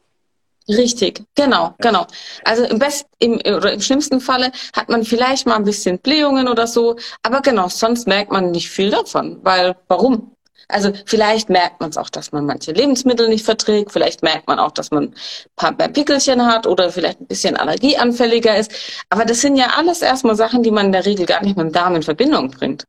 Richtig, 0.77 1.25
genau, 1.35 1.75
genau. 1.79 2.07
Also 2.45 2.65
im 2.65 2.79
besten, 2.79 3.09
im, 3.19 3.35
oder 3.57 3.73
im 3.73 3.81
schlimmsten 3.81 4.21
Falle 4.21 4.53
hat 4.75 4.89
man 4.89 5.05
vielleicht 5.05 5.47
mal 5.47 5.57
ein 5.57 5.65
bisschen 5.65 5.99
Blähungen 5.99 6.49
oder 6.49 6.67
so, 6.67 6.97
aber 7.23 7.41
genau, 7.41 7.69
sonst 7.69 8.07
merkt 8.07 8.31
man 8.31 8.51
nicht 8.53 8.71
viel 8.71 8.91
davon, 8.91 9.41
weil 9.43 9.77
warum? 9.89 10.37
Also 10.69 10.93
vielleicht 11.07 11.51
merkt 11.51 11.81
man 11.81 11.91
es 11.91 11.97
auch, 11.97 12.11
dass 12.11 12.31
man 12.31 12.47
manche 12.47 12.71
Lebensmittel 12.71 13.29
nicht 13.29 13.45
verträgt, 13.45 13.91
vielleicht 13.91 14.23
merkt 14.23 14.47
man 14.47 14.61
auch, 14.61 14.71
dass 14.71 14.93
man 14.93 15.05
ein 15.05 15.15
paar 15.57 15.73
mehr 15.73 15.89
Pickelchen 15.89 16.47
hat 16.47 16.67
oder 16.67 16.91
vielleicht 16.93 17.21
ein 17.21 17.27
bisschen 17.27 17.57
allergieanfälliger 17.57 18.57
ist. 18.57 18.71
Aber 19.09 19.25
das 19.25 19.41
sind 19.41 19.57
ja 19.57 19.73
alles 19.77 20.03
erstmal 20.03 20.37
Sachen, 20.37 20.63
die 20.63 20.71
man 20.71 20.87
in 20.87 20.93
der 20.93 21.07
Regel 21.07 21.27
gar 21.27 21.43
nicht 21.43 21.57
mit 21.57 21.67
dem 21.67 21.73
Darm 21.73 21.97
in 21.97 22.03
Verbindung 22.03 22.51
bringt. 22.53 22.85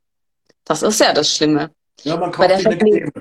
Das 0.64 0.82
ist 0.82 1.00
ja 1.00 1.12
das 1.12 1.34
Schlimme. 1.34 1.70
Ja, 2.04 2.16
man 2.16 2.30
kauft 2.30 2.56
sich 2.56 2.66
eine 2.66 2.78
Creme. 2.78 3.12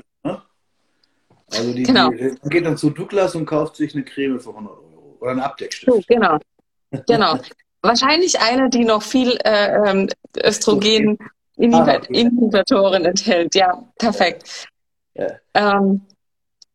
Also 1.53 1.73
die, 1.73 1.83
genau. 1.83 2.09
die, 2.09 2.35
man 2.41 2.49
geht 2.49 2.65
dann 2.65 2.77
zu 2.77 2.89
Douglas 2.89 3.35
und 3.35 3.45
kauft 3.45 3.75
sich 3.75 3.93
eine 3.93 4.03
Creme 4.03 4.39
für 4.39 4.49
100 4.49 4.73
Euro 4.73 5.17
oder 5.19 5.31
eine 5.31 5.43
Abdeckstift. 5.43 5.91
So, 5.91 6.01
genau, 6.07 6.37
genau. 7.07 7.39
Wahrscheinlich 7.81 8.39
eine, 8.39 8.69
die 8.69 8.85
noch 8.85 9.01
viel 9.01 9.37
äh, 9.43 9.89
ähm, 9.89 10.09
Östrogen 10.43 11.17
Inhibitoren 11.57 13.05
enthält. 13.05 13.55
Ja, 13.55 13.83
perfekt. 13.97 14.67
Ja. 15.15 15.27
Ähm, 15.53 16.01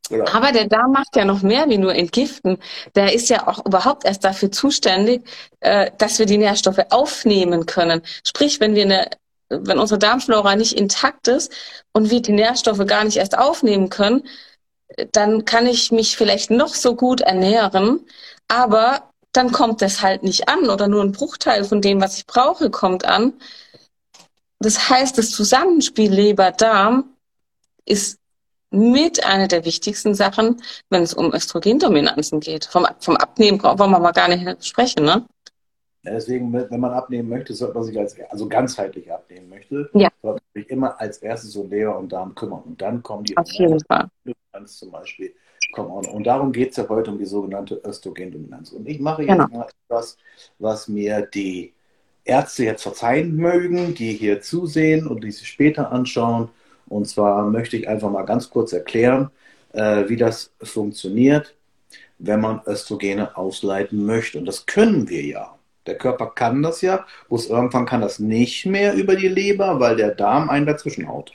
Genau. 0.08 0.24
Aber 0.32 0.52
der 0.52 0.68
Darm 0.68 0.92
macht 0.92 1.16
ja 1.16 1.24
noch 1.24 1.42
mehr 1.42 1.68
wie 1.68 1.78
nur 1.78 1.94
entgiften. 1.94 2.58
Der 2.94 3.12
ist 3.12 3.28
ja 3.28 3.48
auch 3.48 3.64
überhaupt 3.66 4.04
erst 4.04 4.24
dafür 4.24 4.52
zuständig, 4.52 5.24
äh, 5.60 5.90
dass 5.98 6.18
wir 6.18 6.26
die 6.26 6.38
Nährstoffe 6.38 6.78
aufnehmen 6.90 7.66
können. 7.66 8.02
Sprich, 8.24 8.60
wenn 8.60 8.74
wir 8.74 8.84
eine, 8.84 9.10
wenn 9.48 9.78
unsere 9.78 9.98
Darmflora 9.98 10.54
nicht 10.54 10.78
intakt 10.78 11.28
ist 11.28 11.52
und 11.92 12.10
wir 12.10 12.22
die 12.22 12.32
Nährstoffe 12.32 12.86
gar 12.86 13.04
nicht 13.04 13.16
erst 13.16 13.36
aufnehmen 13.36 13.90
können, 13.90 14.22
dann 15.12 15.44
kann 15.44 15.66
ich 15.66 15.92
mich 15.92 16.16
vielleicht 16.16 16.50
noch 16.50 16.74
so 16.74 16.94
gut 16.94 17.20
ernähren, 17.20 18.00
aber 18.48 19.10
dann 19.32 19.52
kommt 19.52 19.82
das 19.82 20.02
halt 20.02 20.22
nicht 20.22 20.48
an 20.48 20.70
oder 20.70 20.88
nur 20.88 21.02
ein 21.02 21.12
Bruchteil 21.12 21.64
von 21.64 21.82
dem, 21.82 22.00
was 22.00 22.18
ich 22.18 22.26
brauche, 22.26 22.70
kommt 22.70 23.04
an. 23.04 23.34
Das 24.60 24.88
heißt, 24.88 25.18
das 25.18 25.30
Zusammenspiel 25.30 26.10
Leber-Darm 26.10 27.04
ist 27.84 28.18
mit 28.70 29.24
einer 29.24 29.48
der 29.48 29.64
wichtigsten 29.64 30.14
Sachen, 30.14 30.62
wenn 30.90 31.02
es 31.02 31.14
um 31.14 31.32
Östrogendominanzen 31.34 32.40
geht. 32.40 32.64
Vom, 32.64 32.86
vom 33.00 33.16
Abnehmen 33.16 33.62
wollen 33.62 33.78
wir 33.78 33.98
mal 33.98 34.12
gar 34.12 34.28
nicht 34.28 34.64
sprechen, 34.64 35.04
ne? 35.04 35.26
Deswegen, 36.06 36.52
wenn 36.52 36.80
man 36.80 36.92
abnehmen 36.92 37.28
möchte, 37.28 37.52
sollte 37.52 37.74
man 37.74 37.84
sich 37.84 37.98
als, 37.98 38.16
also 38.30 38.48
ganzheitlich 38.48 39.12
abnehmen 39.12 39.48
möchte, 39.48 39.90
ja. 39.92 40.08
sollte 40.22 40.40
man 40.42 40.62
sich 40.62 40.70
immer 40.70 41.00
als 41.00 41.18
erstes 41.18 41.56
um 41.56 41.68
Leber 41.68 41.98
und 41.98 42.12
Darm 42.12 42.34
kümmern. 42.34 42.62
Und 42.64 42.80
dann 42.80 43.02
kommen 43.02 43.24
die 43.24 43.36
Auf 43.36 43.50
jeden 43.50 43.80
Fall. 43.80 44.08
zum 44.66 44.90
Beispiel. 44.90 45.34
Kommen 45.72 45.90
auch 45.90 46.02
noch. 46.02 46.12
Und 46.12 46.24
darum 46.24 46.52
geht 46.52 46.70
es 46.70 46.76
ja 46.76 46.88
heute 46.88 47.10
um 47.10 47.18
die 47.18 47.24
sogenannte 47.24 47.80
Östrogendominanz. 47.84 48.70
Und 48.70 48.88
ich 48.88 49.00
mache 49.00 49.22
jetzt 49.22 49.32
genau. 49.32 49.48
mal 49.48 49.66
etwas, 49.84 50.16
was 50.58 50.86
mir 50.86 51.22
die 51.22 51.72
Ärzte 52.24 52.64
jetzt 52.64 52.82
verzeihen 52.82 53.34
mögen, 53.34 53.94
die 53.94 54.12
hier 54.12 54.40
zusehen 54.40 55.06
und 55.06 55.24
die 55.24 55.32
sich 55.32 55.48
später 55.48 55.90
anschauen. 55.90 56.50
Und 56.88 57.08
zwar 57.08 57.44
möchte 57.50 57.76
ich 57.76 57.88
einfach 57.88 58.10
mal 58.10 58.22
ganz 58.22 58.48
kurz 58.48 58.72
erklären, 58.72 59.30
äh, 59.72 60.08
wie 60.08 60.16
das 60.16 60.52
funktioniert, 60.62 61.54
wenn 62.18 62.40
man 62.40 62.60
Östrogene 62.66 63.36
ausleiten 63.36 64.06
möchte. 64.06 64.38
Und 64.38 64.46
das 64.46 64.66
können 64.66 65.08
wir 65.08 65.22
ja. 65.22 65.55
Der 65.86 65.96
Körper 65.96 66.32
kann 66.34 66.62
das 66.62 66.82
ja, 66.82 67.06
bloß 67.28 67.48
irgendwann 67.48 67.86
kann 67.86 68.00
das 68.00 68.18
nicht 68.18 68.66
mehr 68.66 68.94
über 68.94 69.16
die 69.16 69.28
Leber, 69.28 69.80
weil 69.80 69.96
der 69.96 70.14
Darm 70.14 70.50
einen 70.50 70.66
dazwischen 70.66 71.08
haut. 71.08 71.32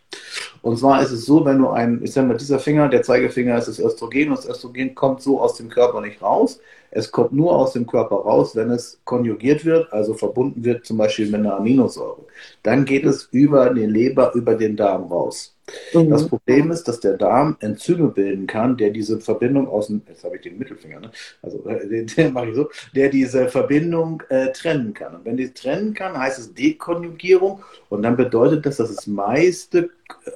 Und 0.61 0.77
zwar 0.77 1.01
ist 1.01 1.11
es 1.11 1.25
so, 1.25 1.45
wenn 1.45 1.59
du 1.59 1.69
ein, 1.69 2.01
ich 2.03 2.13
sage 2.13 2.27
mal, 2.27 2.37
dieser 2.37 2.59
Finger, 2.59 2.89
der 2.89 3.01
Zeigefinger 3.01 3.57
ist 3.57 3.67
das 3.67 3.79
Östrogen 3.79 4.29
und 4.29 4.37
das 4.37 4.47
Östrogen 4.47 4.93
kommt 4.95 5.21
so 5.21 5.41
aus 5.41 5.55
dem 5.55 5.69
Körper 5.69 6.01
nicht 6.01 6.21
raus. 6.21 6.59
Es 6.91 7.11
kommt 7.11 7.31
nur 7.31 7.55
aus 7.55 7.73
dem 7.73 7.87
Körper 7.87 8.17
raus, 8.17 8.55
wenn 8.55 8.69
es 8.69 8.99
konjugiert 9.05 9.63
wird, 9.63 9.91
also 9.93 10.13
verbunden 10.13 10.63
wird 10.63 10.85
zum 10.85 10.97
Beispiel 10.97 11.27
mit 11.27 11.35
einer 11.35 11.55
Aminosäure. 11.55 12.25
Dann 12.63 12.83
geht 12.85 13.05
es 13.05 13.29
über 13.31 13.73
die 13.73 13.85
Leber, 13.85 14.33
über 14.35 14.55
den 14.55 14.75
Darm 14.75 15.03
raus. 15.03 15.55
Mhm. 15.93 16.09
Das 16.09 16.27
Problem 16.27 16.71
ist, 16.71 16.87
dass 16.87 16.99
der 16.99 17.17
Darm 17.17 17.57
Enzyme 17.59 18.09
bilden 18.09 18.47
kann, 18.47 18.77
der 18.77 18.89
diese 18.89 19.19
Verbindung 19.19 19.67
aus 19.67 19.87
dem, 19.87 20.01
jetzt 20.07 20.23
habe 20.23 20.35
ich 20.37 20.41
den 20.41 20.57
Mittelfinger, 20.57 20.99
ne? 20.99 21.11
also 21.41 21.59
den, 21.89 22.07
den 22.07 22.33
mache 22.33 22.49
ich 22.49 22.55
so, 22.55 22.69
der 22.95 23.09
diese 23.09 23.47
Verbindung 23.47 24.23
äh, 24.29 24.51
trennen 24.51 24.93
kann. 24.93 25.15
Und 25.15 25.25
wenn 25.25 25.37
die 25.37 25.51
trennen 25.53 25.93
kann, 25.93 26.17
heißt 26.17 26.39
es 26.39 26.53
Dekonjugierung 26.53 27.61
und 27.89 28.03
dann 28.03 28.15
bedeutet 28.15 28.65
das, 28.65 28.77
dass 28.77 28.95
das 28.95 29.07
meiste 29.07 29.89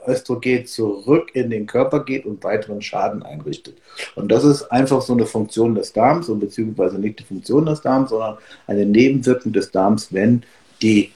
Östrogen 0.07 0.65
zurück 0.65 1.31
in 1.33 1.49
den 1.49 1.67
Körper 1.67 2.03
geht 2.03 2.25
und 2.25 2.43
weiteren 2.43 2.81
Schaden 2.81 3.23
einrichtet. 3.23 3.75
Und 4.15 4.31
das 4.31 4.43
ist 4.43 4.63
einfach 4.71 5.01
so 5.01 5.13
eine 5.13 5.25
Funktion 5.25 5.75
des 5.75 5.93
Darms 5.93 6.29
und 6.29 6.39
beziehungsweise 6.39 6.97
nicht 6.99 7.19
die 7.19 7.23
Funktion 7.23 7.65
des 7.65 7.81
Darms, 7.81 8.09
sondern 8.09 8.37
eine 8.67 8.85
Nebenwirkung 8.85 9.51
des 9.51 9.71
Darms, 9.71 10.13
wenn 10.13 10.43
die 10.81 11.11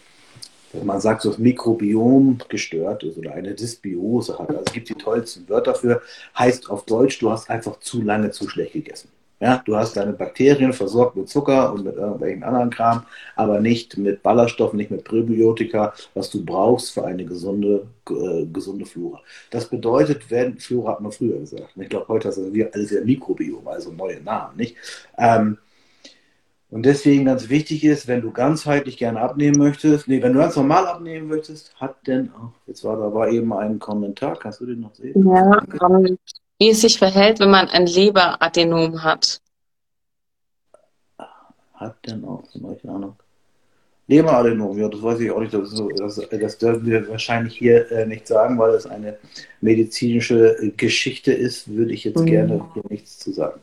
man 0.84 1.02
sagt, 1.02 1.22
so 1.22 1.30
das 1.30 1.40
Mikrobiom 1.40 2.40
gestört 2.48 3.04
ist 3.04 3.18
oder 3.18 3.34
eine 3.34 3.54
Dysbiose 3.54 4.38
hat. 4.38 4.50
Also 4.50 4.64
es 4.66 4.74
gibt 4.74 4.90
die 4.90 4.96
tollsten 4.96 5.48
Wörter 5.50 5.74
dafür. 5.74 6.02
Heißt 6.38 6.70
auf 6.70 6.86
Deutsch, 6.86 7.20
du 7.20 7.32
hast 7.32 7.50
einfach 7.50 7.80
zu 7.80 8.02
lange 8.02 8.32
zu 8.32 8.48
schlecht 8.48 8.74
gegessen. 8.74 9.10
Ja, 9.42 9.62
du 9.66 9.78
hast 9.78 9.96
deine 9.96 10.12
Bakterien 10.12 10.74
versorgt 10.74 11.16
mit 11.16 11.30
Zucker 11.30 11.72
und 11.72 11.86
mit 11.86 11.96
irgendwelchen 11.96 12.44
anderen 12.44 12.70
Kram, 12.70 13.06
aber 13.38 13.62
nicht 13.62 13.98
mit 13.98 14.22
Ballaststoffen, 14.22 14.76
nicht 14.76 14.92
mit 14.92 15.06
Präbiotika, 15.06 15.94
was 16.14 16.30
du 16.30 16.44
brauchst 16.44 16.92
für 16.92 17.06
eine 17.06 17.24
gesunde, 17.24 17.88
äh, 18.10 18.46
gesunde 18.52 18.86
Flora. 18.86 19.22
Das 19.50 19.70
bedeutet, 19.70 20.30
wenn, 20.30 20.58
Flora 20.58 20.92
hat 20.92 21.02
man 21.02 21.14
früher 21.14 21.40
gesagt, 21.40 21.70
ich 21.74 21.88
glaube, 21.88 22.10
heute 22.10 22.28
hast 22.28 22.38
du 22.38 22.70
alles 22.74 22.92
ja 22.92 23.02
Mikrobiom, 23.02 23.66
also 23.66 23.94
neue 23.94 24.22
Namen, 24.22 24.58
nicht? 24.58 24.76
Ähm, 25.18 25.58
und 26.72 26.84
deswegen 26.84 27.26
ganz 27.26 27.50
wichtig 27.50 27.84
ist, 27.84 28.08
wenn 28.08 28.22
du 28.22 28.32
ganzheitlich 28.32 28.98
gerne 28.98 29.22
abnehmen 29.22 29.58
möchtest, 29.58 30.08
nee, 30.08 30.22
wenn 30.22 30.34
du 30.34 30.40
ganz 30.40 30.56
normal 30.56 30.86
abnehmen 30.86 31.28
möchtest, 31.28 31.74
hat 31.80 31.96
denn 32.06 32.32
auch, 32.34 32.52
jetzt 32.68 32.84
war 32.84 32.96
da 32.98 33.12
war 33.14 33.30
eben 33.30 33.52
ein 33.54 33.80
Kommentar, 33.80 34.38
kannst 34.38 34.62
du 34.62 34.68
den 34.68 34.82
noch 34.82 34.94
sehen? 34.94 35.28
Ja, 35.28 35.62
um, 35.88 36.18
wie 36.60 36.70
es 36.70 36.82
sich 36.82 37.00
verhält, 37.00 37.40
wenn 37.40 37.50
man 37.50 37.70
ein 37.70 37.88
Leberadenom 37.88 39.04
hat. 39.04 39.42
hat 41.74 41.96
denn 42.06 42.24
auch, 42.26 42.44
keine 42.54 42.94
Ahnung. 42.94 43.16
Leberadenovirus, 44.10 44.78
ja, 44.80 44.90
das 44.90 45.04
weiß 45.04 45.20
ich 45.20 45.32
auch 45.32 45.40
nicht. 45.40 45.54
Das, 45.54 45.70
das, 45.96 46.30
das 46.30 46.58
dürfen 46.58 46.86
wir 46.86 47.08
wahrscheinlich 47.10 47.56
hier 47.56 47.92
äh, 47.92 48.08
nicht 48.08 48.28
sagen, 48.28 48.58
weil 48.58 48.74
es 48.74 48.88
eine 48.88 49.18
medizinische 49.62 50.74
Geschichte 50.78 51.32
ist, 51.32 51.68
würde 51.68 51.94
ich 51.94 52.06
jetzt 52.06 52.20
mhm. 52.20 52.26
gerne 52.26 52.66
hier 52.74 52.84
nichts 52.90 53.20
zu 53.20 53.32
sagen. 53.32 53.62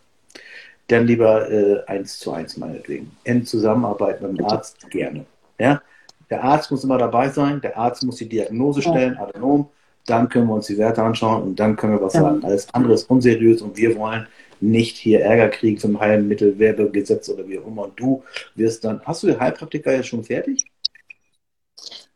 Dann 0.89 1.07
lieber 1.07 1.51
äh, 1.51 1.85
eins 1.87 2.19
zu 2.19 2.33
eins 2.33 2.57
meinetwegen. 2.57 3.11
In 3.25 3.45
Zusammenarbeit 3.45 4.23
mit 4.23 4.39
dem 4.39 4.45
Arzt 4.45 4.89
gerne. 4.91 5.27
Ja? 5.59 5.83
Der 6.31 6.43
Arzt 6.45 6.71
muss 6.71 6.85
immer 6.85 6.99
dabei 6.99 7.29
sein, 7.29 7.61
der 7.61 7.77
Arzt 7.77 8.05
muss 8.05 8.17
die 8.17 8.29
Diagnose 8.29 8.83
stellen, 8.83 9.17
Adenom, 9.17 9.69
dann 10.07 10.29
können 10.29 10.47
wir 10.47 10.55
uns 10.55 10.67
die 10.67 10.79
Werte 10.79 11.03
anschauen 11.03 11.43
und 11.43 11.61
dann 11.61 11.77
können 11.77 11.95
wir 11.95 12.03
was 12.03 12.15
ja. 12.15 12.23
sagen. 12.23 12.45
Alles 12.45 12.73
andere 12.73 12.95
ist 12.95 13.11
unseriös 13.11 13.63
und 13.63 13.77
wir 13.77 13.97
wollen 13.97 14.27
nicht 14.61 14.97
hier 14.97 15.21
Ärger 15.21 15.49
kriegen 15.49 15.79
zum 15.79 16.01
Heilmittelwerbegesetz 16.01 17.29
oder 17.29 17.47
wie 17.47 17.59
auch 17.59 17.67
immer. 17.67 17.85
Und 17.85 17.99
du 17.99 18.23
wirst 18.55 18.85
dann, 18.85 19.01
hast 19.05 19.23
du 19.23 19.27
den 19.29 19.39
Heilpraktiker 19.39 19.95
jetzt 19.95 20.09
schon 20.09 20.25
fertig? 20.25 20.65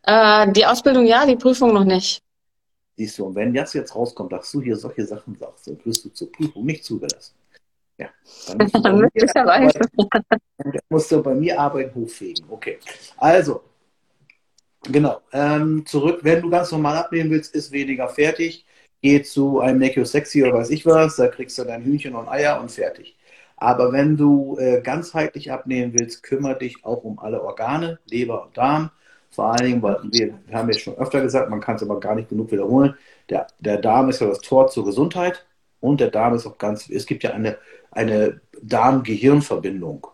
Äh, 0.02 0.50
die 0.52 0.64
Ausbildung 0.64 1.06
ja, 1.06 1.26
die 1.26 1.36
Prüfung 1.36 1.74
noch 1.74 1.84
nicht. 1.84 2.22
Siehst 2.96 3.18
du, 3.18 3.26
und 3.26 3.34
wenn 3.34 3.52
das 3.52 3.74
jetzt 3.74 3.94
rauskommt, 3.94 4.32
dass 4.32 4.50
du 4.50 4.60
hier 4.60 4.76
solche 4.76 5.06
Sachen 5.06 5.36
sagst, 5.38 5.68
dann 5.68 5.78
wirst 5.84 6.04
du 6.04 6.08
zur 6.10 6.32
Prüfung 6.32 6.64
nicht 6.64 6.84
zugelassen. 6.84 7.34
Ja, 8.00 8.08
dann 8.48 8.58
musst 8.58 8.74
du, 8.74 8.82
bei, 8.82 8.92
mir 8.92 9.36
arbeiten, 9.36 9.80
musst 10.88 11.12
du 11.12 11.22
bei 11.22 11.34
mir 11.34 11.60
arbeiten 11.60 11.94
hochfegen. 11.94 12.46
Okay, 12.48 12.78
also, 13.18 13.62
genau, 14.84 15.20
ähm, 15.32 15.84
zurück, 15.84 16.20
wenn 16.22 16.40
du 16.40 16.48
ganz 16.48 16.72
normal 16.72 16.96
abnehmen 16.96 17.30
willst, 17.30 17.54
ist 17.54 17.72
weniger 17.72 18.08
fertig. 18.08 18.64
Geh 19.02 19.22
zu 19.22 19.60
einem 19.60 19.78
Make 19.78 20.00
You 20.00 20.06
Sexy 20.06 20.42
oder 20.42 20.54
weiß 20.54 20.70
ich 20.70 20.86
was, 20.86 21.16
da 21.16 21.28
kriegst 21.28 21.58
du 21.58 21.64
dein 21.64 21.82
Hühnchen 21.82 22.14
und 22.14 22.28
Eier 22.28 22.58
und 22.60 22.70
fertig. 22.70 23.16
Aber 23.56 23.92
wenn 23.92 24.16
du 24.16 24.56
äh, 24.58 24.80
ganzheitlich 24.80 25.52
abnehmen 25.52 25.92
willst, 25.92 26.22
kümmere 26.22 26.58
dich 26.58 26.82
auch 26.84 27.04
um 27.04 27.18
alle 27.18 27.42
Organe, 27.42 27.98
Leber 28.06 28.44
und 28.46 28.56
Darm. 28.56 28.90
Vor 29.28 29.52
allen 29.52 29.66
Dingen, 29.66 29.82
weil 29.82 29.98
wir, 30.04 30.38
wir 30.46 30.56
haben 30.56 30.70
ja 30.70 30.78
schon 30.78 30.96
öfter 30.96 31.20
gesagt, 31.20 31.50
man 31.50 31.60
kann 31.60 31.76
es 31.76 31.82
aber 31.82 32.00
gar 32.00 32.14
nicht 32.14 32.30
genug 32.30 32.50
wiederholen. 32.50 32.94
Der, 33.28 33.46
der 33.58 33.76
Darm 33.76 34.08
ist 34.08 34.20
ja 34.20 34.28
das 34.28 34.40
Tor 34.40 34.68
zur 34.68 34.86
Gesundheit 34.86 35.46
und 35.80 36.00
der 36.00 36.10
Darm 36.10 36.34
ist 36.34 36.46
auch 36.46 36.58
ganz, 36.58 36.88
es 36.88 37.06
gibt 37.06 37.22
ja 37.22 37.30
eine, 37.30 37.58
eine 37.90 38.40
Darm-Gehirn-Verbindung. 38.62 40.06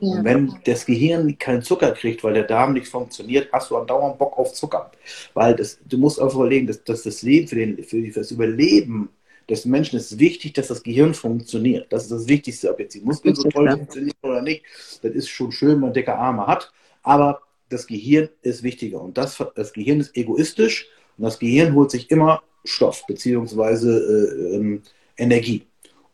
Ja. 0.00 0.18
Und 0.18 0.24
wenn 0.24 0.54
das 0.64 0.86
Gehirn 0.86 1.38
keinen 1.38 1.62
Zucker 1.62 1.92
kriegt, 1.92 2.24
weil 2.24 2.34
der 2.34 2.44
Darm 2.44 2.72
nicht 2.72 2.88
funktioniert, 2.88 3.48
hast 3.52 3.70
du 3.70 3.76
andauernd 3.76 4.18
Bock 4.18 4.38
auf 4.38 4.52
Zucker. 4.52 4.90
Weil 5.34 5.54
das, 5.54 5.78
du 5.84 5.98
musst 5.98 6.20
einfach 6.20 6.36
überlegen, 6.36 6.66
dass, 6.66 6.82
dass 6.84 7.02
das 7.02 7.22
Leben, 7.22 7.48
für, 7.48 7.56
den, 7.56 7.82
für 7.84 8.02
das 8.10 8.30
Überleben 8.30 9.10
des 9.48 9.64
Menschen 9.64 9.96
ist 9.96 10.18
wichtig, 10.18 10.54
dass 10.54 10.68
das 10.68 10.82
Gehirn 10.82 11.14
funktioniert. 11.14 11.92
Das 11.92 12.04
ist 12.04 12.12
das 12.12 12.28
Wichtigste. 12.28 12.70
Ob 12.70 12.80
jetzt 12.80 12.94
die 12.94 13.00
Muskeln 13.00 13.34
so 13.34 13.48
toll 13.48 13.70
funktionieren 13.70 14.16
oder 14.22 14.42
nicht, 14.42 14.64
das 15.02 15.12
ist 15.12 15.28
schon 15.28 15.52
schön, 15.52 15.72
wenn 15.72 15.80
man 15.80 15.92
dicke 15.92 16.14
Arme 16.14 16.46
hat. 16.46 16.72
Aber 17.02 17.42
das 17.68 17.86
Gehirn 17.86 18.28
ist 18.42 18.62
wichtiger. 18.62 19.00
Und 19.00 19.16
das, 19.16 19.42
das 19.54 19.72
Gehirn 19.72 20.00
ist 20.00 20.16
egoistisch 20.16 20.88
und 21.16 21.24
das 21.24 21.38
Gehirn 21.38 21.74
holt 21.74 21.90
sich 21.90 22.10
immer 22.10 22.42
Stoff 22.64 23.06
beziehungsweise 23.06 23.98
äh, 23.98 24.56
ähm, 24.56 24.82
Energie. 25.16 25.66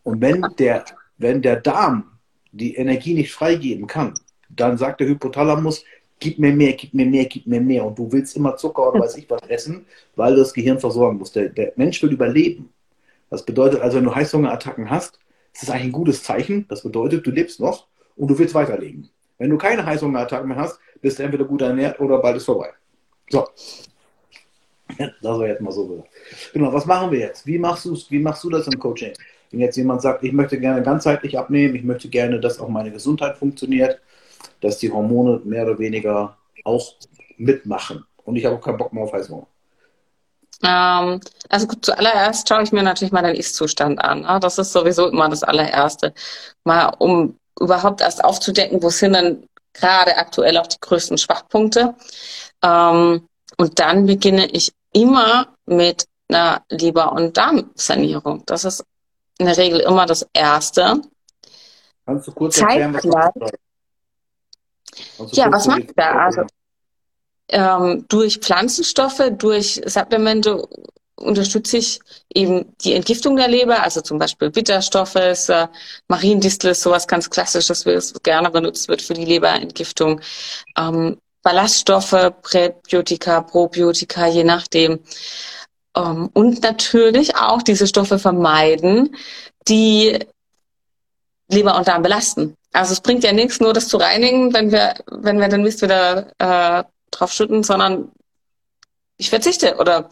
Und 0.03 0.21
wenn 0.21 0.45
der, 0.59 0.85
wenn 1.19 1.43
der 1.43 1.57
Darm 1.57 2.19
die 2.53 2.75
Energie 2.75 3.15
nicht 3.15 3.33
freigeben 3.33 3.87
kann, 3.87 4.15
dann 4.49 4.77
sagt 4.77 5.01
der 5.01 5.09
Hypothalamus, 5.09 5.85
gib 6.19 6.39
mir 6.39 6.53
mehr, 6.53 6.75
gib 6.75 6.95
mir 6.95 7.07
mehr, 7.07 7.25
gib 7.27 7.47
mir 7.47 7.61
mehr. 7.61 7.85
Und 7.85 7.99
du 7.99 8.11
willst 8.13 8.37
immer 8.37 8.57
Zucker 8.57 8.91
oder 8.91 9.01
weiß 9.01 9.17
ich 9.17 9.29
was 9.29 9.43
essen, 9.49 9.87
weil 10.17 10.35
du 10.35 10.41
das 10.41 10.53
Gehirn 10.53 10.79
versorgen 10.79 11.19
musst. 11.19 11.35
Der, 11.35 11.49
der 11.49 11.73
Mensch 11.77 12.03
will 12.03 12.13
überleben. 12.13 12.69
Das 13.31 13.45
bedeutet 13.45 13.81
also, 13.81 13.97
wenn 13.97 14.05
du 14.05 14.15
Heißhungerattacken 14.15 14.91
hast, 14.91 15.19
ist 15.53 15.63
das 15.63 15.71
eigentlich 15.71 15.87
ein 15.87 15.93
gutes 15.93 16.23
Zeichen. 16.23 16.67
Das 16.69 16.83
bedeutet, 16.83 17.27
du 17.27 17.31
lebst 17.31 17.61
noch 17.61 17.87
und 18.17 18.29
du 18.29 18.39
willst 18.39 18.55
weiterleben. 18.55 19.09
Wenn 19.39 19.51
du 19.51 19.59
keine 19.59 19.85
Heißhungerattacken 19.85 20.49
mehr 20.49 20.59
hast, 20.59 20.79
bist 21.01 21.19
du 21.19 21.25
entweder 21.25 21.45
gut 21.45 21.63
ernährt 21.63 21.99
oder 21.99 22.19
bald 22.19 22.37
ist 22.37 22.45
vorbei. 22.45 22.71
So. 23.29 23.47
Das 25.23 25.39
war 25.39 25.47
jetzt 25.47 25.61
mal 25.61 25.73
so. 25.73 26.05
Genau, 26.53 26.73
was 26.73 26.87
machen 26.87 27.11
wir 27.11 27.21
jetzt? 27.21 27.47
Wie 27.47 27.59
machst, 27.59 28.11
wie 28.11 28.19
machst 28.19 28.45
du 28.45 28.51
das 28.51 28.67
im 28.67 28.79
Coaching? 28.79 29.13
Wenn 29.51 29.61
jetzt 29.61 29.77
jemand 29.77 30.03
sagt, 30.03 30.25
ich 30.25 30.33
möchte 30.33 30.59
gerne 30.59 30.83
ganzheitlich 30.83 31.39
abnehmen, 31.39 31.75
ich 31.75 31.85
möchte 31.85 32.09
gerne, 32.09 32.41
dass 32.41 32.59
auch 32.59 32.69
meine 32.69 32.91
Gesundheit 32.91 33.37
funktioniert, 33.37 34.01
dass 34.61 34.79
die 34.79 34.91
Hormone 34.91 35.41
mehr 35.45 35.65
oder 35.65 35.79
weniger 35.79 36.37
auch 36.65 36.95
mitmachen. 37.37 38.05
Und 38.25 38.37
ich 38.37 38.45
habe 38.45 38.57
auch 38.57 38.61
keinen 38.61 38.79
Bock 38.79 38.93
mehr 38.93 39.05
auf 39.05 39.13
Heißhunger. 39.13 39.47
Ähm, 40.63 41.21
also 41.49 41.67
gut, 41.67 41.85
zuallererst 41.85 42.49
schaue 42.49 42.63
ich 42.63 42.73
mir 42.73 42.83
natürlich 42.83 43.13
mal 43.13 43.23
den 43.23 43.35
Ist-Zustand 43.35 44.03
an. 44.03 44.23
Ne? 44.23 44.39
Das 44.41 44.59
ist 44.59 44.73
sowieso 44.73 45.09
immer 45.09 45.29
das 45.29 45.43
allererste. 45.43 46.15
Mal 46.65 46.95
um 46.99 47.37
überhaupt 47.61 48.01
erst 48.01 48.25
aufzudecken, 48.25 48.83
wo 48.83 48.91
sind 48.91 49.15
denn 49.15 49.49
gerade 49.73 50.17
aktuell 50.17 50.57
auch 50.59 50.67
die 50.67 50.81
größten 50.81 51.19
Schwachpunkte. 51.19 51.95
Ähm, 52.63 53.29
und 53.59 53.79
dann 53.79 54.07
beginne 54.07 54.47
ich 54.47 54.73
immer 54.93 55.49
mit 55.67 56.07
einer 56.29 56.63
Leber- 56.69 57.13
und 57.13 57.37
Darmsanierung. 57.37 58.45
Das 58.47 58.65
ist 58.65 58.85
in 59.39 59.47
der 59.47 59.57
Regel 59.57 59.81
immer 59.81 60.07
das 60.07 60.27
Erste. 60.33 61.03
Kannst 62.07 62.29
du 62.29 62.33
kurz 62.33 62.59
erklären, 62.59 62.95
was 62.95 63.05
machst 63.05 63.37
du 65.19 65.25
Ja, 65.33 65.51
was 65.53 65.67
mache 65.67 65.81
ich 65.81 65.93
da? 65.95 66.25
Also, 66.25 66.43
ähm, 67.49 68.05
durch 68.09 68.39
Pflanzenstoffe, 68.39 69.23
durch 69.33 69.81
Supplemente 69.85 70.67
unterstütze 71.17 71.77
ich 71.79 72.01
eben 72.35 72.75
die 72.81 72.95
Entgiftung 72.95 73.37
der 73.37 73.49
Leber, 73.49 73.83
also 73.83 74.01
zum 74.01 74.19
Beispiel 74.19 74.51
Bitterstoffe, 74.51 75.15
äh, 75.15 75.69
Mariendistel 76.09 76.71
ist 76.71 76.83
sowas 76.83 77.07
ganz 77.07 77.31
klassisches, 77.31 77.87
was 77.87 78.13
gerne 78.23 78.51
benutzt 78.51 78.89
wird 78.89 79.03
für 79.03 79.15
die 79.15 79.25
Leberentgiftung. 79.25 80.21
Ähm, 80.77 81.19
Ballaststoffe, 81.43 82.33
Präbiotika, 82.43 83.41
Probiotika, 83.43 84.27
je 84.27 84.45
nachdem. 84.45 85.01
Ähm, 85.97 86.31
und 86.33 86.63
natürlich 86.63 87.37
auch 87.37 87.63
diese 87.63 87.87
Stoffe 87.87 88.19
vermeiden, 88.19 89.17
die 89.69 90.19
Leber 91.49 91.77
und 91.77 91.89
Darm 91.89 92.03
belasten. 92.03 92.57
Also 92.73 92.93
es 92.93 93.01
bringt 93.01 93.25
ja 93.25 93.33
nichts, 93.33 93.61
nur 93.61 93.73
das 93.73 93.89
zu 93.89 93.99
reinigen, 93.99 94.55
wenn 94.55 94.73
wir, 94.73 94.95
wenn 95.11 95.39
wir 95.39 95.49
den 95.49 95.63
Mist 95.63 95.83
wieder 95.83 96.33
äh, 96.39 96.85
drauf 97.11 97.33
schütten, 97.33 97.63
sondern 97.63 98.11
ich 99.19 99.29
verzichte 99.29 99.77
oder 99.77 100.09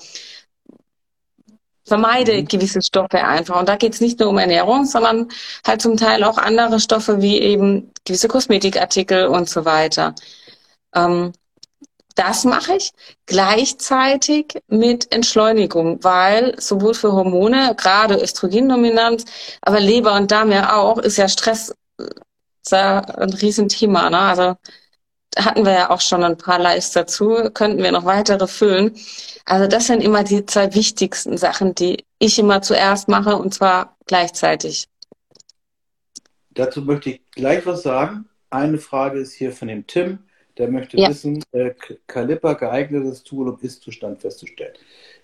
vermeide 1.85 2.41
mhm. 2.41 2.47
gewisse 2.47 2.83
Stoffe 2.83 3.25
einfach. 3.25 3.59
Und 3.59 3.69
da 3.69 3.77
geht 3.77 3.95
es 3.95 4.01
nicht 4.01 4.21
nur 4.21 4.29
um 4.29 4.39
Ernährung, 4.39 4.85
sondern 4.85 5.29
halt 5.67 5.83
zum 5.83 5.97
Teil 5.97 6.23
auch 6.25 6.39
andere 6.39 6.79
Stoffe 6.79 7.21
wie 7.23 7.39
eben 7.39 7.91
gewisse 8.05 8.29
Kosmetikartikel 8.29 9.27
und 9.27 9.49
so 9.49 9.65
weiter. 9.65 10.15
Ähm, 10.95 11.33
das 12.17 12.45
mache 12.45 12.75
ich 12.77 12.93
gleichzeitig 13.27 14.61
mit 14.69 15.13
Entschleunigung, 15.13 16.03
weil 16.05 16.61
sowohl 16.61 16.95
für 16.95 17.13
Hormone, 17.13 17.75
gerade 17.77 18.17
Östrogendominanz, 18.17 19.25
aber 19.63 19.81
Leber 19.81 20.15
und 20.15 20.31
Darm 20.31 20.53
ja 20.53 20.77
auch, 20.77 20.99
ist 20.99 21.17
ja 21.17 21.29
Stress 21.29 21.73
ist 22.63 22.73
ja 22.73 23.01
ein 23.01 23.33
Riesenthema. 23.33 24.11
Ne? 24.11 24.19
Also 24.19 24.57
hatten 25.39 25.65
wir 25.65 25.73
ja 25.73 25.91
auch 25.91 26.01
schon 26.01 26.25
ein 26.25 26.37
paar 26.37 26.59
Lives 26.59 26.93
dazu, 26.93 27.51
könnten 27.55 27.83
wir 27.83 27.93
noch 27.93 28.05
weitere 28.05 28.47
füllen. 28.47 28.97
Also 29.45 29.67
das 29.67 29.87
sind 29.87 30.03
immer 30.03 30.25
die 30.25 30.45
zwei 30.47 30.75
wichtigsten 30.75 31.39
Sachen, 31.39 31.75
die 31.75 32.05
ich 32.19 32.39
immer 32.39 32.63
zuerst 32.63 33.09
mache 33.09 33.37
und 33.37 33.55
zwar 33.55 33.97
gleichzeitig. 34.07 34.89
Dazu 36.51 36.83
möchte 36.83 37.11
ich 37.11 37.23
gleich 37.31 37.65
was 37.65 37.83
sagen. 37.83 38.29
Eine 38.51 38.79
Frage 38.79 39.21
ist 39.21 39.33
hier 39.33 39.53
von 39.53 39.69
dem 39.69 39.87
Tim. 39.87 40.19
Der 40.61 40.71
möchte 40.71 40.99
ja. 40.99 41.09
wissen, 41.09 41.43
äh, 41.53 41.71
Kaliper 42.07 42.55
geeignetes 42.55 43.23
Tool, 43.23 43.49
um 43.49 43.59
Ist-Zustand 43.63 44.21
festzustellen. 44.21 44.75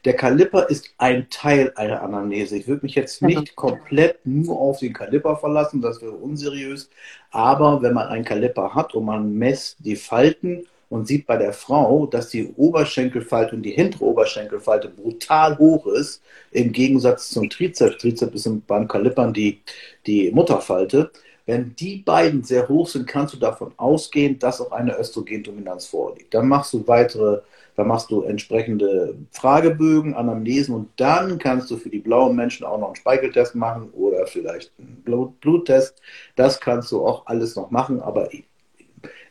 Der 0.06 0.14
Kaliper 0.14 0.70
ist 0.70 0.94
ein 0.96 1.28
Teil 1.28 1.74
einer 1.76 2.00
Anamnese. 2.00 2.56
Ich 2.56 2.66
würde 2.66 2.86
mich 2.86 2.94
jetzt 2.94 3.20
nicht 3.20 3.38
mhm. 3.38 3.54
komplett 3.54 4.24
nur 4.24 4.58
auf 4.58 4.78
den 4.78 4.94
Kaliper 4.94 5.36
verlassen, 5.36 5.82
das 5.82 6.00
wäre 6.00 6.12
unseriös. 6.12 6.88
Aber 7.32 7.82
wenn 7.82 7.92
man 7.92 8.08
einen 8.08 8.24
Kaliper 8.24 8.74
hat 8.74 8.94
und 8.94 9.04
man 9.04 9.34
messt 9.34 9.76
die 9.80 9.96
Falten 9.96 10.66
und 10.88 11.06
sieht 11.06 11.26
bei 11.26 11.36
der 11.36 11.52
Frau, 11.52 12.06
dass 12.06 12.30
die 12.30 12.54
Oberschenkelfalte 12.56 13.56
und 13.56 13.62
die 13.62 13.72
hintere 13.72 14.04
Oberschenkelfalte 14.04 14.88
brutal 14.88 15.58
hoch 15.58 15.86
ist, 15.86 16.22
im 16.50 16.72
Gegensatz 16.72 17.28
zum 17.28 17.50
Trizeps. 17.50 17.98
Trizeps 17.98 18.46
ist 18.46 18.66
beim 18.66 18.88
Kalipern 18.88 19.34
die, 19.34 19.60
die 20.06 20.30
Mutterfalte. 20.30 21.10
Wenn 21.46 21.76
die 21.76 21.98
beiden 21.98 22.42
sehr 22.42 22.68
hoch 22.68 22.88
sind, 22.88 23.06
kannst 23.06 23.32
du 23.32 23.38
davon 23.38 23.72
ausgehen, 23.76 24.38
dass 24.38 24.60
auch 24.60 24.72
eine 24.72 24.98
Östrogendominanz 24.98 25.86
vorliegt. 25.86 26.34
Dann 26.34 26.48
machst 26.48 26.72
du 26.72 26.86
weitere, 26.88 27.40
dann 27.76 27.86
machst 27.86 28.10
du 28.10 28.22
entsprechende 28.22 29.14
Fragebögen, 29.30 30.14
Anamnesen 30.14 30.74
und 30.74 30.88
dann 30.96 31.38
kannst 31.38 31.70
du 31.70 31.76
für 31.76 31.88
die 31.88 32.00
blauen 32.00 32.34
Menschen 32.34 32.66
auch 32.66 32.78
noch 32.78 32.88
einen 32.88 32.96
Speicheltest 32.96 33.54
machen 33.54 33.90
oder 33.92 34.26
vielleicht 34.26 34.72
einen 34.78 35.02
Blut 35.04 35.40
Bluttest. 35.40 35.94
Das 36.34 36.58
kannst 36.58 36.90
du 36.90 37.06
auch 37.06 37.26
alles 37.26 37.54
noch 37.54 37.70
machen, 37.70 38.00
aber 38.00 38.32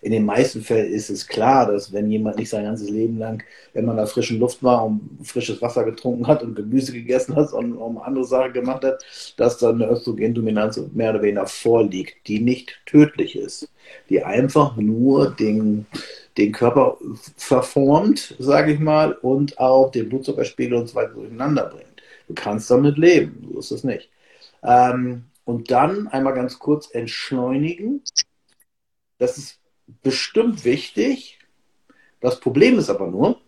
in 0.05 0.11
den 0.11 0.23
meisten 0.23 0.61
Fällen 0.61 0.93
ist 0.93 1.09
es 1.09 1.25
klar, 1.25 1.65
dass 1.65 1.91
wenn 1.91 2.11
jemand 2.11 2.37
nicht 2.37 2.51
sein 2.51 2.63
ganzes 2.63 2.91
Leben 2.91 3.17
lang, 3.17 3.43
wenn 3.73 3.85
man 3.85 3.97
da 3.97 4.05
frischen 4.05 4.37
Luft 4.37 4.61
war 4.61 4.85
und 4.85 5.17
frisches 5.23 5.63
Wasser 5.63 5.83
getrunken 5.83 6.27
hat 6.27 6.43
und 6.43 6.53
Gemüse 6.53 6.93
gegessen 6.93 7.35
hat 7.35 7.51
und, 7.53 7.73
und 7.73 7.97
andere 7.97 8.23
Sachen 8.23 8.53
gemacht 8.53 8.83
hat, 8.83 9.03
dass 9.37 9.57
dann 9.57 9.81
eine 9.81 9.91
Östrogendominanz 9.91 10.79
mehr 10.93 11.09
oder 11.09 11.23
weniger 11.23 11.47
vorliegt, 11.47 12.27
die 12.27 12.39
nicht 12.39 12.79
tödlich 12.85 13.35
ist, 13.35 13.67
die 14.07 14.23
einfach 14.23 14.77
nur 14.77 15.31
den, 15.31 15.87
den 16.37 16.51
Körper 16.51 16.99
verformt, 17.35 18.35
sage 18.37 18.73
ich 18.73 18.79
mal, 18.79 19.13
und 19.13 19.57
auch 19.57 19.89
den 19.89 20.07
Blutzuckerspiegel 20.07 20.77
und 20.77 20.87
so 20.87 20.93
weiter 20.93 21.15
durcheinander 21.15 21.65
bringt. 21.65 22.03
Du 22.27 22.35
kannst 22.35 22.69
damit 22.69 22.99
leben, 22.99 23.49
so 23.51 23.57
ist 23.57 23.71
es 23.71 23.83
nicht. 23.83 24.11
Ähm, 24.61 25.23
und 25.45 25.71
dann 25.71 26.07
einmal 26.09 26.35
ganz 26.35 26.59
kurz 26.59 26.91
entschleunigen. 26.93 28.03
Das 29.17 29.39
ist 29.39 29.59
bestimmt 30.01 30.65
wichtig. 30.65 31.39
Das 32.21 32.39
Problem 32.39 32.79
ist 32.79 32.89
aber 32.89 33.07
nur, 33.07 33.39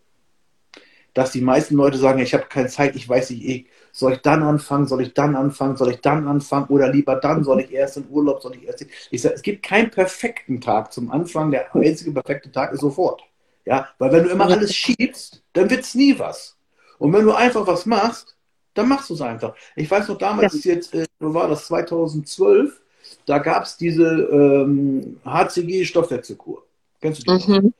dass 1.14 1.32
die 1.32 1.42
meisten 1.42 1.76
Leute 1.76 1.98
sagen, 1.98 2.20
ich 2.20 2.34
habe 2.34 2.46
keine 2.48 2.68
Zeit, 2.68 2.96
ich 2.96 3.10
weiß 3.10 3.32
nicht, 3.32 3.44
ich, 3.44 3.66
soll 3.92 4.14
ich 4.14 4.22
dann 4.22 4.44
anfangen, 4.44 4.86
soll 4.86 5.02
ich 5.02 5.14
dann 5.16 5.36
anfangen, 5.36 5.76
soll 5.76 5.90
ich 5.92 6.02
dann 6.02 6.28
anfangen 6.28 6.68
oder 6.68 6.92
lieber 6.92 7.16
dann, 7.16 7.44
soll 7.44 7.62
ich 7.62 7.72
erst 7.72 7.98
in 7.98 8.08
Urlaub, 8.10 8.42
soll 8.42 8.56
ich 8.56 8.68
erst. 8.68 8.86
Ich 9.10 9.22
sage, 9.22 9.36
es 9.36 9.42
gibt 9.42 9.64
keinen 9.64 9.90
perfekten 9.90 10.62
Tag 10.62 10.94
zum 10.94 11.10
Anfang, 11.10 11.50
der 11.50 11.74
einzige 11.76 12.12
perfekte 12.12 12.52
Tag 12.52 12.72
ist 12.72 12.82
sofort. 12.82 13.24
Ja, 13.66 13.90
weil 13.98 14.12
wenn 14.12 14.24
du 14.24 14.30
immer 14.30 14.46
alles 14.46 14.76
schiebst, 14.76 15.44
dann 15.54 15.70
wird 15.70 15.82
es 15.82 15.96
nie 15.96 16.18
was. 16.20 16.56
Und 17.00 17.14
wenn 17.14 17.26
du 17.26 17.34
einfach 17.34 17.66
was 17.66 17.86
machst, 17.86 18.38
dann 18.76 18.88
machst 18.88 19.10
du 19.10 19.16
es 19.16 19.22
einfach. 19.22 19.56
Ich 19.76 19.90
weiß 19.90 20.08
noch 20.08 20.18
damals, 20.18 20.64
ja. 20.64 20.74
jetzt, 20.74 20.94
äh, 20.94 21.06
war 21.20 21.48
das 21.48 21.66
2012, 21.66 22.80
da 23.26 23.40
gab 23.40 23.64
es 23.64 23.78
diese 23.78 24.06
ähm, 24.06 25.20
HCG-Stoffwechselkur. 25.26 26.64
Kennst 27.02 27.28
du 27.28 27.38
die? 27.38 27.52
Mhm. 27.52 27.74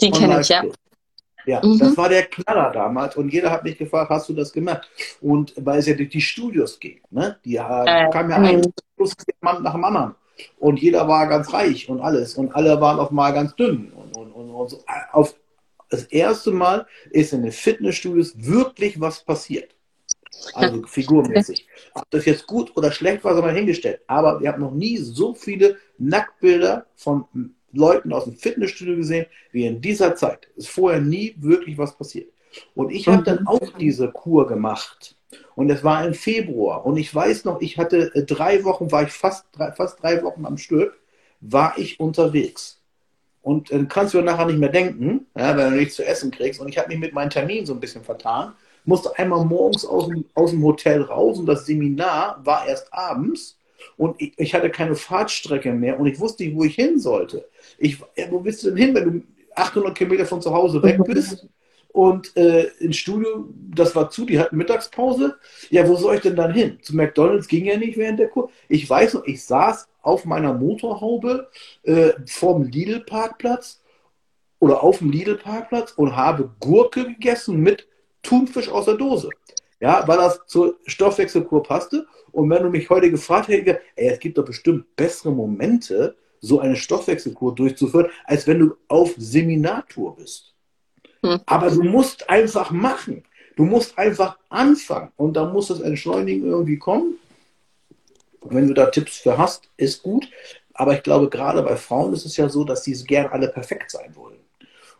Die 0.00 0.10
kenne 0.10 0.40
ich, 0.40 0.48
ja. 0.48 0.64
Ja, 1.46 1.64
mhm. 1.64 1.78
das 1.78 1.96
war 1.96 2.10
der 2.10 2.24
Knaller 2.24 2.70
damals 2.72 3.16
und 3.16 3.32
jeder 3.32 3.50
hat 3.50 3.64
mich 3.64 3.78
gefragt, 3.78 4.10
hast 4.10 4.28
du 4.28 4.34
das 4.34 4.52
gemacht? 4.52 4.86
Und 5.22 5.54
weil 5.56 5.78
es 5.78 5.86
ja 5.86 5.94
durch 5.94 6.10
die 6.10 6.20
Studios 6.20 6.78
ging, 6.78 7.00
ne? 7.10 7.38
Die 7.44 7.56
äh, 7.56 8.10
kam 8.10 8.28
ja 8.28 8.36
ein 8.36 8.62
plus 8.96 9.14
Mann 9.40 9.62
nach 9.62 9.72
dem 9.72 9.84
anderen. 9.84 10.14
Und 10.58 10.78
jeder 10.80 11.08
war 11.08 11.26
ganz 11.26 11.52
reich 11.52 11.88
und 11.88 12.00
alles. 12.00 12.34
Und 12.34 12.54
alle 12.54 12.80
waren 12.80 13.00
auf 13.00 13.10
mal 13.10 13.32
ganz 13.32 13.56
dünn. 13.56 13.92
Und, 13.92 14.16
und, 14.16 14.32
und, 14.32 14.50
und 14.50 14.70
so. 14.70 14.84
auf 15.12 15.34
das 15.90 16.04
erste 16.04 16.50
Mal 16.50 16.86
ist 17.10 17.32
in 17.32 17.42
den 17.42 17.52
Fitnessstudios 17.52 18.34
wirklich 18.36 19.00
was 19.00 19.24
passiert. 19.24 19.74
Also 20.54 20.82
figurmäßig. 20.86 21.66
Ob 21.94 22.10
das 22.10 22.24
jetzt 22.24 22.46
gut 22.46 22.76
oder 22.76 22.92
schlecht 22.92 23.24
war, 23.24 23.34
sei 23.34 23.40
mal 23.40 23.54
hingestellt. 23.54 24.00
Aber 24.06 24.40
wir 24.40 24.52
haben 24.52 24.60
noch 24.60 24.72
nie 24.72 24.96
so 24.96 25.34
viele 25.34 25.76
Nacktbilder 25.98 26.86
von 26.94 27.24
Leuten 27.72 28.12
aus 28.12 28.24
dem 28.24 28.36
Fitnessstudio 28.36 28.96
gesehen 28.96 29.26
wie 29.52 29.66
in 29.66 29.80
dieser 29.80 30.14
Zeit. 30.14 30.48
Es 30.56 30.64
ist 30.64 30.70
vorher 30.70 31.00
nie 31.00 31.34
wirklich 31.38 31.76
was 31.78 31.96
passiert. 31.96 32.32
Und 32.74 32.90
ich 32.90 33.08
habe 33.08 33.22
dann 33.22 33.46
auch 33.46 33.76
diese 33.78 34.10
Kur 34.10 34.46
gemacht. 34.46 35.16
Und 35.54 35.70
es 35.70 35.84
war 35.84 36.06
im 36.06 36.14
Februar. 36.14 36.86
Und 36.86 36.96
ich 36.96 37.14
weiß 37.14 37.44
noch, 37.44 37.60
ich 37.60 37.76
hatte 37.78 38.14
äh, 38.14 38.24
drei 38.24 38.64
Wochen, 38.64 38.90
war 38.90 39.02
ich 39.02 39.12
fast 39.12 39.46
drei, 39.52 39.72
fast 39.72 40.02
drei 40.02 40.22
Wochen 40.22 40.46
am 40.46 40.56
Stück, 40.56 40.98
war 41.40 41.76
ich 41.76 42.00
unterwegs. 42.00 42.80
Und 43.42 43.70
dann 43.70 43.88
kannst 43.88 44.14
du 44.14 44.22
nachher 44.22 44.46
nicht 44.46 44.58
mehr 44.58 44.70
denken, 44.70 45.26
ja, 45.36 45.56
wenn 45.56 45.70
du 45.70 45.76
nichts 45.76 45.96
zu 45.96 46.04
essen 46.04 46.30
kriegst. 46.30 46.60
Und 46.60 46.68
ich 46.68 46.78
habe 46.78 46.88
mich 46.88 46.98
mit 46.98 47.12
meinem 47.12 47.30
Termin 47.30 47.66
so 47.66 47.74
ein 47.74 47.80
bisschen 47.80 48.02
vertan 48.02 48.54
musste 48.88 49.16
einmal 49.18 49.44
morgens 49.44 49.84
aus 49.84 50.08
dem, 50.08 50.24
aus 50.34 50.50
dem 50.50 50.64
Hotel 50.64 51.02
raus 51.02 51.38
und 51.38 51.46
das 51.46 51.66
Seminar 51.66 52.40
war 52.42 52.66
erst 52.66 52.92
abends 52.92 53.58
und 53.98 54.20
ich, 54.20 54.32
ich, 54.38 54.54
hatte 54.54 54.70
keine 54.70 54.96
Fahrtstrecke 54.96 55.72
mehr 55.72 56.00
und 56.00 56.06
ich 56.06 56.18
wusste 56.18 56.42
nicht, 56.42 56.56
wo 56.56 56.64
ich 56.64 56.74
hin 56.74 56.98
sollte. 56.98 57.46
Ich, 57.76 58.00
wo 58.30 58.40
bist 58.40 58.62
du 58.62 58.68
denn 58.68 58.78
hin, 58.78 58.94
wenn 58.94 59.04
du 59.04 59.22
800 59.54 59.94
Kilometer 59.94 60.24
von 60.24 60.40
zu 60.40 60.52
Hause 60.52 60.82
weg 60.82 60.98
bist? 61.04 61.46
Und 61.88 62.34
äh, 62.36 62.64
ins 62.78 62.96
Studio, 62.96 63.48
das 63.74 63.94
war 63.94 64.08
zu, 64.10 64.24
die 64.24 64.38
hatten 64.38 64.56
Mittagspause. 64.56 65.36
Ja, 65.68 65.86
wo 65.88 65.96
soll 65.96 66.16
ich 66.16 66.22
denn 66.22 66.36
dann 66.36 66.52
hin? 66.52 66.78
Zu 66.80 66.94
McDonalds 66.94 67.48
ging 67.48 67.64
ja 67.64 67.76
nicht 67.76 67.98
während 67.98 68.20
der 68.20 68.28
Kur. 68.28 68.50
Ich 68.68 68.88
weiß 68.88 69.14
noch, 69.14 69.24
ich 69.24 69.44
saß 69.44 69.88
auf 70.02 70.24
meiner 70.24 70.54
Motorhaube 70.54 71.48
äh, 71.82 72.12
vorm 72.26 72.64
Lidl-Parkplatz 72.64 73.82
oder 74.60 74.82
auf 74.82 74.98
dem 74.98 75.10
Lidl-Parkplatz 75.10 75.92
und 75.92 76.14
habe 76.14 76.50
Gurke 76.60 77.04
gegessen 77.04 77.60
mit 77.60 77.87
Thunfisch 78.22 78.68
aus 78.68 78.86
der 78.86 78.94
Dose. 78.94 79.30
Ja, 79.80 80.06
weil 80.06 80.18
das 80.18 80.40
zur 80.46 80.76
Stoffwechselkur 80.86 81.62
passte. 81.62 82.06
Und 82.32 82.50
wenn 82.50 82.62
du 82.62 82.70
mich 82.70 82.90
heute 82.90 83.10
gefragt 83.10 83.48
hättest, 83.48 83.80
ey, 83.96 84.08
es 84.08 84.18
gibt 84.18 84.38
doch 84.38 84.44
bestimmt 84.44 84.96
bessere 84.96 85.32
Momente, 85.32 86.16
so 86.40 86.60
eine 86.60 86.76
Stoffwechselkur 86.76 87.54
durchzuführen, 87.54 88.10
als 88.24 88.46
wenn 88.46 88.60
du 88.60 88.74
auf 88.88 89.14
Seminartour 89.16 90.16
bist. 90.16 90.54
Hm. 91.22 91.40
Aber 91.46 91.70
du 91.70 91.82
musst 91.82 92.28
einfach 92.28 92.70
machen. 92.70 93.24
Du 93.56 93.64
musst 93.64 93.98
einfach 93.98 94.38
anfangen. 94.48 95.10
Und 95.16 95.34
da 95.34 95.46
muss 95.46 95.68
das 95.68 95.80
Entschleunigen 95.80 96.46
irgendwie 96.46 96.78
kommen. 96.78 97.14
Wenn 98.42 98.68
du 98.68 98.74
da 98.74 98.86
Tipps 98.86 99.18
für 99.18 99.36
hast, 99.36 99.68
ist 99.76 100.02
gut. 100.02 100.28
Aber 100.74 100.94
ich 100.94 101.02
glaube, 101.02 101.28
gerade 101.28 101.62
bei 101.62 101.76
Frauen 101.76 102.12
ist 102.12 102.24
es 102.24 102.36
ja 102.36 102.48
so, 102.48 102.62
dass 102.62 102.84
sie 102.84 102.92
gerne 103.04 103.32
alle 103.32 103.48
perfekt 103.48 103.90
sein 103.90 104.14
wollen. 104.14 104.38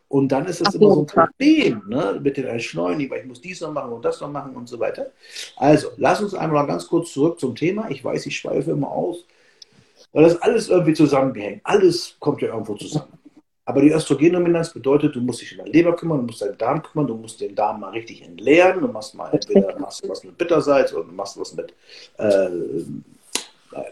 Und 0.08 0.28
dann 0.28 0.46
ist 0.46 0.62
es 0.62 0.74
immer 0.74 0.94
so 0.94 1.02
ein 1.02 1.06
Problem 1.06 1.82
ne, 1.86 2.18
mit 2.22 2.38
den 2.38 2.46
Entschleunigen, 2.46 3.10
weil 3.10 3.20
ich 3.20 3.26
muss 3.26 3.42
dies 3.42 3.60
noch 3.60 3.72
machen 3.72 3.92
und 3.92 4.04
das 4.04 4.20
noch 4.20 4.30
machen 4.30 4.56
und 4.56 4.66
so 4.66 4.80
weiter. 4.80 5.10
Also, 5.56 5.88
lass 5.98 6.22
uns 6.22 6.34
einmal 6.34 6.66
ganz 6.66 6.86
kurz 6.88 7.12
zurück 7.12 7.38
zum 7.38 7.54
Thema. 7.54 7.90
Ich 7.90 8.02
weiß, 8.02 8.24
ich 8.24 8.36
schweife 8.36 8.70
immer 8.70 8.90
aus, 8.90 9.24
weil 10.12 10.24
das 10.24 10.40
alles 10.40 10.70
irgendwie 10.70 10.94
zusammengehängt. 10.94 11.60
Alles 11.64 12.16
kommt 12.20 12.40
ja 12.40 12.48
irgendwo 12.48 12.74
zusammen. 12.74 13.12
Aber 13.66 13.82
die 13.82 13.90
Östrogendominanz 13.90 14.72
bedeutet, 14.72 15.14
du 15.14 15.20
musst 15.20 15.42
dich 15.42 15.52
um 15.52 15.58
deine 15.58 15.70
Leber 15.70 15.94
kümmern, 15.94 16.20
du 16.20 16.24
musst 16.24 16.40
deinen 16.40 16.56
Darm 16.56 16.82
kümmern, 16.82 17.06
du 17.06 17.14
musst 17.14 17.38
den 17.38 17.54
Darm 17.54 17.80
mal 17.80 17.90
richtig 17.90 18.22
entleeren. 18.22 18.80
Du 18.80 18.88
machst 18.88 19.14
mal 19.14 19.28
entweder 19.30 19.78
machst 19.78 20.08
was 20.08 20.24
mit 20.24 20.38
Bittersalz 20.38 20.94
oder 20.94 21.04
du 21.04 21.12
machst 21.12 21.38
was 21.38 21.54
mit 21.54 21.74
äh, 22.16 22.48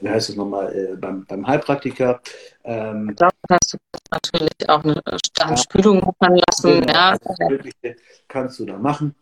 wie 0.01 0.09
heißt 0.09 0.31
es 0.31 0.37
nochmal, 0.37 0.75
äh, 0.75 0.97
beim, 0.97 1.25
beim 1.27 1.47
Heilpraktiker. 1.47 2.21
Ähm, 2.65 3.15
kannst 3.49 3.75
du 3.75 3.79
natürlich 4.11 4.69
auch 4.69 4.85
eine 4.85 5.03
Stammspülung 5.25 6.13
machen 6.19 6.41
lassen. 6.49 6.81
Genau, 6.81 6.93
ja. 6.93 7.17
Kannst 8.29 8.59
du 8.59 8.67
da 8.67 8.79
machen. 8.79 9.15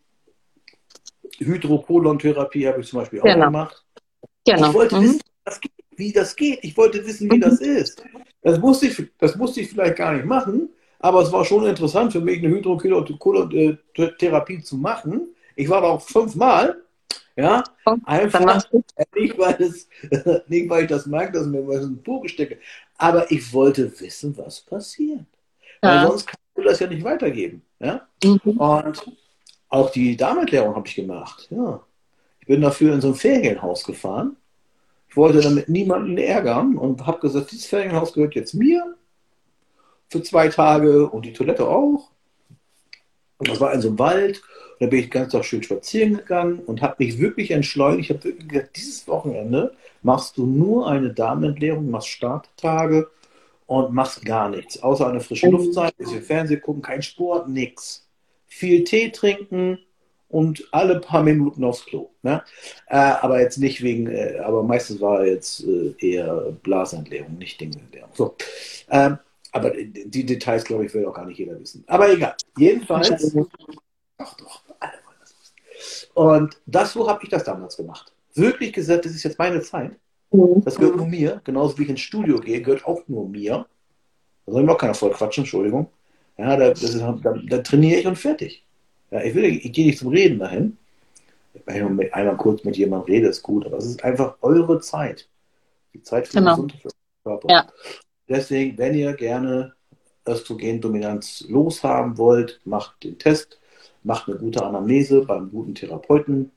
Hydrokolon-Therapie 1.37 2.67
habe 2.67 2.81
ich 2.81 2.87
zum 2.87 2.99
Beispiel 2.99 3.21
genau. 3.21 3.35
auch 3.35 3.45
gemacht. 3.45 3.85
Genau. 4.45 4.69
Ich 4.69 4.73
wollte 4.73 4.95
mhm. 4.95 5.03
wissen, 5.03 5.21
wie 5.95 6.11
das 6.11 6.35
geht. 6.35 6.59
Ich 6.63 6.75
wollte 6.77 7.05
wissen, 7.05 7.31
wie 7.31 7.37
mhm. 7.37 7.41
das 7.41 7.59
ist. 7.59 8.03
Das 8.41 8.59
musste, 8.59 8.87
ich, 8.87 9.03
das 9.17 9.35
musste 9.35 9.61
ich 9.61 9.69
vielleicht 9.69 9.95
gar 9.95 10.13
nicht 10.13 10.25
machen, 10.25 10.69
aber 10.99 11.21
es 11.21 11.31
war 11.31 11.45
schon 11.45 11.65
interessant 11.65 12.11
für 12.11 12.21
mich, 12.21 12.39
eine 12.39 12.49
Hydrokolon-Therapie 12.49 14.61
zu 14.61 14.77
machen. 14.77 15.29
Ich 15.55 15.69
war 15.69 15.81
da 15.81 15.87
auch 15.87 16.01
fünfmal 16.01 16.81
ja, 17.35 17.63
einfach 18.05 18.63
nicht 19.15 19.37
weil, 19.37 19.61
es, 19.61 19.89
nicht, 20.47 20.69
weil 20.69 20.83
ich 20.83 20.89
das 20.89 21.05
mag, 21.05 21.33
dass 21.33 21.45
mir 21.45 21.67
was 21.67 21.83
in 21.83 22.01
Po 22.01 22.21
gestecke, 22.21 22.59
aber 22.97 23.29
ich 23.31 23.51
wollte 23.53 23.99
wissen, 23.99 24.37
was 24.37 24.61
passiert. 24.61 25.25
Ja. 25.83 26.01
Weil 26.01 26.07
sonst 26.07 26.27
kannst 26.27 26.41
du 26.55 26.61
das 26.63 26.79
ja 26.79 26.87
nicht 26.87 27.03
weitergeben. 27.03 27.61
Ja? 27.79 28.07
Mhm. 28.23 28.57
Und 28.57 29.11
auch 29.69 29.89
die 29.89 30.15
Darmerklärung 30.15 30.75
habe 30.75 30.87
ich 30.87 30.95
gemacht. 30.95 31.47
Ja. 31.49 31.81
Ich 32.39 32.47
bin 32.47 32.61
dafür 32.61 32.93
in 32.93 33.01
so 33.01 33.09
ein 33.09 33.15
Ferienhaus 33.15 33.83
gefahren. 33.83 34.37
Ich 35.09 35.17
wollte 35.17 35.41
damit 35.41 35.67
niemanden 35.67 36.17
ärgern 36.17 36.77
und 36.77 37.05
habe 37.05 37.19
gesagt, 37.19 37.51
dieses 37.51 37.65
Ferienhaus 37.65 38.13
gehört 38.13 38.35
jetzt 38.35 38.53
mir 38.53 38.95
für 40.09 40.21
zwei 40.21 40.47
Tage 40.49 41.09
und 41.09 41.25
die 41.25 41.33
Toilette 41.33 41.67
auch. 41.67 42.11
Und 43.37 43.49
das 43.49 43.59
war 43.59 43.73
in 43.73 43.81
so 43.81 43.89
einem 43.89 43.99
Wald 43.99 44.41
da 44.79 44.87
bin 44.87 44.99
ich 44.99 45.11
ganz 45.11 45.31
Tag 45.31 45.45
schön 45.45 45.63
spazieren 45.63 46.17
gegangen 46.17 46.59
und 46.59 46.81
habe 46.81 46.95
mich 46.99 47.19
wirklich 47.19 47.51
entschleunigt. 47.51 48.09
Ich 48.09 48.15
habe 48.15 48.23
wirklich 48.23 48.47
gesagt, 48.47 48.77
dieses 48.77 49.07
Wochenende 49.07 49.73
machst 50.01 50.37
du 50.37 50.45
nur 50.45 50.89
eine 50.89 51.13
Darmentleerung, 51.13 51.89
machst 51.89 52.09
Starttage 52.09 53.09
und 53.67 53.93
machst 53.93 54.23
gar 54.25 54.49
nichts. 54.49 54.81
Außer 54.81 55.07
eine 55.07 55.21
frische 55.21 55.49
Luftzeit, 55.49 55.93
ein 55.97 56.05
bisschen 56.05 56.21
Fernsehen 56.21 56.61
gucken, 56.61 56.81
kein 56.81 57.01
Sport, 57.01 57.49
nichts. 57.49 58.07
Viel 58.47 58.83
Tee 58.83 59.09
trinken 59.09 59.79
und 60.29 60.67
alle 60.71 60.99
paar 60.99 61.23
Minuten 61.23 61.63
aufs 61.63 61.85
Klo. 61.85 62.09
Ne? 62.21 62.43
Äh, 62.87 62.97
aber 62.97 63.41
jetzt 63.41 63.57
nicht 63.57 63.81
wegen, 63.81 64.07
äh, 64.07 64.39
aber 64.43 64.63
meistens 64.63 65.01
war 65.01 65.25
jetzt 65.25 65.63
äh, 65.65 65.93
eher 65.99 66.53
Blasentleerung, 66.63 67.37
nicht 67.37 67.59
Dingelentleerung. 67.59 68.09
So. 68.13 68.35
Ähm, 68.89 69.17
aber 69.51 69.71
die 69.71 70.25
Details, 70.25 70.65
glaube 70.65 70.85
ich, 70.85 70.93
will 70.93 71.05
auch 71.05 71.13
gar 71.13 71.25
nicht 71.25 71.37
jeder 71.37 71.57
wissen. 71.57 71.85
Aber 71.87 72.11
egal. 72.11 72.35
Jedenfalls. 72.57 73.09
Ach 74.17 74.33
doch. 74.35 74.64
Und 76.13 76.57
das, 76.65 76.93
so 76.93 77.09
habe 77.09 77.23
ich 77.23 77.29
das 77.29 77.43
damals 77.43 77.77
gemacht. 77.77 78.11
Wirklich 78.33 78.73
gesagt, 78.73 79.05
das 79.05 79.13
ist 79.13 79.23
jetzt 79.23 79.39
meine 79.39 79.61
Zeit. 79.61 79.91
Mhm. 80.31 80.61
Das 80.63 80.75
gehört 80.75 80.97
nur 80.97 81.07
mir. 81.07 81.41
Genauso 81.43 81.77
wie 81.77 81.83
ich 81.83 81.89
ins 81.89 82.01
Studio 82.01 82.39
gehe, 82.39 82.61
gehört 82.61 82.85
auch 82.85 83.01
nur 83.07 83.27
mir. 83.27 83.65
Da 84.45 84.51
soll 84.51 84.61
ich 84.61 84.67
mir 84.67 84.73
auch 84.73 84.77
keiner 84.77 84.93
voll 84.93 85.11
quatschen, 85.11 85.43
Entschuldigung. 85.43 85.87
Ja, 86.37 86.57
da, 86.57 86.67
ist, 86.67 86.99
da, 86.99 87.17
da, 87.47 87.57
trainiere 87.59 87.99
ich 87.99 88.07
und 88.07 88.17
fertig. 88.17 88.63
Ja, 89.09 89.21
ich, 89.21 89.33
will, 89.33 89.45
ich 89.45 89.71
gehe 89.71 89.85
nicht 89.85 89.99
zum 89.99 90.09
Reden 90.09 90.39
dahin. 90.39 90.77
Wenn 91.65 91.99
ich 91.99 92.13
einmal 92.13 92.35
kurz 92.35 92.65
mit 92.65 92.75
jemandem 92.75 93.13
rede, 93.13 93.27
ist 93.27 93.41
gut, 93.41 93.65
aber 93.65 93.77
es 93.77 93.85
ist 93.85 94.03
einfach 94.03 94.35
eure 94.41 94.81
Zeit. 94.81 95.29
Die 95.93 96.03
Zeit 96.03 96.27
für 96.27 96.39
genau. 96.39 96.63
den 96.63 96.73
Körper. 97.23 97.47
Ja. 97.49 97.67
Deswegen, 98.27 98.77
wenn 98.77 98.93
ihr 98.95 99.13
gerne 99.13 99.73
Östrogendominanz 100.27 101.45
loshaben 101.47 102.17
wollt, 102.17 102.59
macht 102.65 103.03
den 103.03 103.17
Test, 103.17 103.59
macht 104.05 104.29
eine 104.29 104.37
gute 104.37 104.63
Anamnese 104.63 105.25
beim 105.25 105.49
guten 105.51 105.75
Therapeuten. 105.75 106.51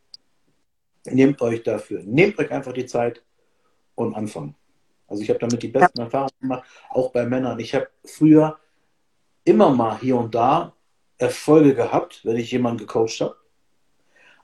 Nehmt 1.07 1.41
euch 1.41 1.63
dafür, 1.63 2.03
nehmt 2.05 2.39
euch 2.39 2.51
einfach 2.51 2.73
die 2.73 2.87
Zeit 2.87 3.23
und 3.95 4.15
anfangen. 4.15 4.55
Also 5.07 5.23
ich 5.23 5.31
habe 5.31 5.39
damit 5.39 5.63
die 5.63 5.69
besten. 5.69 6.01
Erfahrungen 6.01 6.39
gemacht, 6.41 6.69
auch 6.91 7.11
bei 7.11 7.25
Männern. 7.25 7.59
Ich 7.59 7.75
habe 7.75 7.89
früher 8.05 8.59
immer 9.45 9.71
mal 9.71 9.99
hier 9.99 10.17
und 10.17 10.35
da 10.35 10.75
Erfolge 11.17 11.75
gehabt, 11.75 12.25
wenn 12.25 12.37
ich 12.37 12.53
jemanden 12.53 12.81
gecoacht 12.81 13.21
habe. 13.21 13.37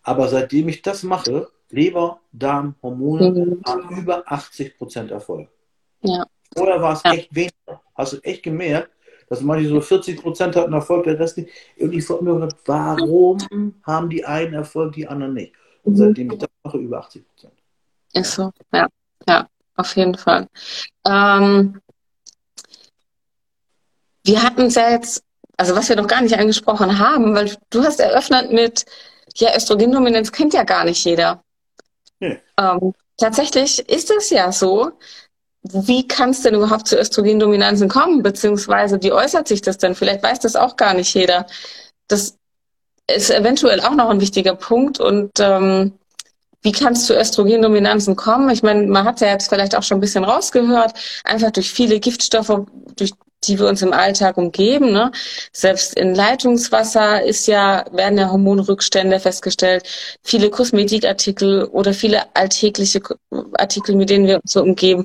Aber 0.02 0.28
seitdem 0.28 0.68
ich 0.68 0.80
das 0.80 1.02
mache, 1.02 1.50
Leber, 1.68 2.20
Darm, 2.32 2.74
Hormone, 2.82 3.30
mhm. 3.30 3.62
haben 3.66 3.96
über 3.96 4.24
80 4.26 4.78
Prozent 4.78 5.10
Erfolg. 5.10 5.50
Ja. 6.00 6.24
Vorher 6.56 6.80
war 6.80 6.94
es 6.94 7.02
ja. 7.02 7.12
echt 7.12 7.34
weniger. 7.34 7.82
Hast 7.94 8.14
du 8.14 8.18
echt 8.18 8.42
gemerkt, 8.42 8.90
dass 9.28 9.40
manche 9.40 9.68
so 9.68 9.80
40 9.80 10.20
Prozent 10.20 10.56
hatten 10.56 10.72
Erfolg, 10.72 11.04
der 11.04 11.18
Rest 11.18 11.38
nicht. 11.38 11.50
Und 11.78 11.92
ich 11.92 12.04
frage 12.04 12.24
mir, 12.24 12.48
warum 12.66 13.38
haben 13.82 14.10
die 14.10 14.24
einen 14.24 14.54
Erfolg, 14.54 14.92
die 14.94 15.06
anderen 15.06 15.34
nicht? 15.34 15.52
Und 15.82 15.94
mhm. 15.94 15.96
seitdem 15.96 16.30
ich 16.32 16.38
das 16.38 16.48
mache, 16.62 16.78
über 16.78 16.98
80 16.98 17.24
Prozent. 17.28 17.54
Ist 18.12 18.32
so, 18.32 18.50
ja. 18.72 18.88
Ja, 19.28 19.48
auf 19.76 19.96
jeden 19.96 20.16
Fall. 20.16 20.48
Ähm, 21.06 21.80
wir 24.24 24.42
hatten 24.42 24.62
es 24.62 24.74
ja 24.74 24.90
jetzt, 24.90 25.22
also 25.56 25.74
was 25.76 25.88
wir 25.88 25.96
noch 25.96 26.06
gar 26.06 26.22
nicht 26.22 26.38
angesprochen 26.38 26.98
haben, 26.98 27.34
weil 27.34 27.56
du 27.70 27.82
hast 27.82 28.00
eröffnet 28.00 28.52
mit, 28.52 28.84
ja, 29.36 29.54
Östrogendominanz 29.56 30.32
kennt 30.32 30.54
ja 30.54 30.64
gar 30.64 30.84
nicht 30.84 31.04
jeder. 31.04 31.42
Nee. 32.20 32.40
Ähm, 32.58 32.94
tatsächlich 33.16 33.88
ist 33.88 34.10
es 34.10 34.30
ja 34.30 34.52
so. 34.52 34.92
Wie 35.64 36.06
kann 36.06 36.30
es 36.30 36.42
denn 36.42 36.54
überhaupt 36.54 36.88
zu 36.88 36.98
Östrogendominanzen 36.98 37.88
kommen? 37.88 38.22
Beziehungsweise 38.22 39.02
wie 39.02 39.12
äußert 39.12 39.48
sich 39.48 39.62
das 39.62 39.78
denn? 39.78 39.94
Vielleicht 39.94 40.22
weiß 40.22 40.40
das 40.40 40.56
auch 40.56 40.76
gar 40.76 40.94
nicht 40.94 41.14
jeder. 41.14 41.46
Das 42.06 42.36
ist 43.10 43.30
eventuell 43.30 43.80
auch 43.80 43.94
noch 43.94 44.10
ein 44.10 44.20
wichtiger 44.20 44.54
Punkt 44.54 45.00
und 45.00 45.32
ähm, 45.38 45.92
wie 46.62 46.72
kann 46.72 46.94
es 46.94 47.06
zu 47.06 47.14
Östrogendominanzen 47.14 48.16
kommen? 48.16 48.48
Ich 48.50 48.62
meine, 48.62 48.86
man 48.86 49.04
hat 49.04 49.20
ja 49.20 49.28
jetzt 49.28 49.48
vielleicht 49.48 49.76
auch 49.76 49.82
schon 49.82 49.98
ein 49.98 50.00
bisschen 50.00 50.24
rausgehört, 50.24 50.94
einfach 51.24 51.50
durch 51.50 51.70
viele 51.70 52.00
Giftstoffe, 52.00 52.62
durch 52.96 53.12
die 53.46 53.58
wir 53.58 53.68
uns 53.68 53.82
im 53.82 53.92
Alltag 53.92 54.36
umgeben. 54.38 54.92
Ne? 54.92 55.12
Selbst 55.52 55.94
in 55.94 56.14
Leitungswasser 56.14 57.22
ist 57.22 57.46
ja, 57.46 57.84
werden 57.92 58.18
ja 58.18 58.30
Hormonrückstände 58.30 59.20
festgestellt. 59.20 59.86
Viele 60.22 60.50
Kosmetikartikel 60.50 61.64
oder 61.64 61.92
viele 61.92 62.34
alltägliche 62.34 63.02
Artikel, 63.54 63.96
mit 63.96 64.10
denen 64.10 64.26
wir 64.26 64.36
uns 64.36 64.52
so 64.52 64.62
umgeben, 64.62 65.04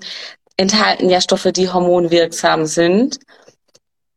enthalten 0.60 1.10
ja 1.10 1.22
Stoffe, 1.22 1.54
die 1.54 1.72
hormonwirksam 1.72 2.65
sind. 2.65 3.19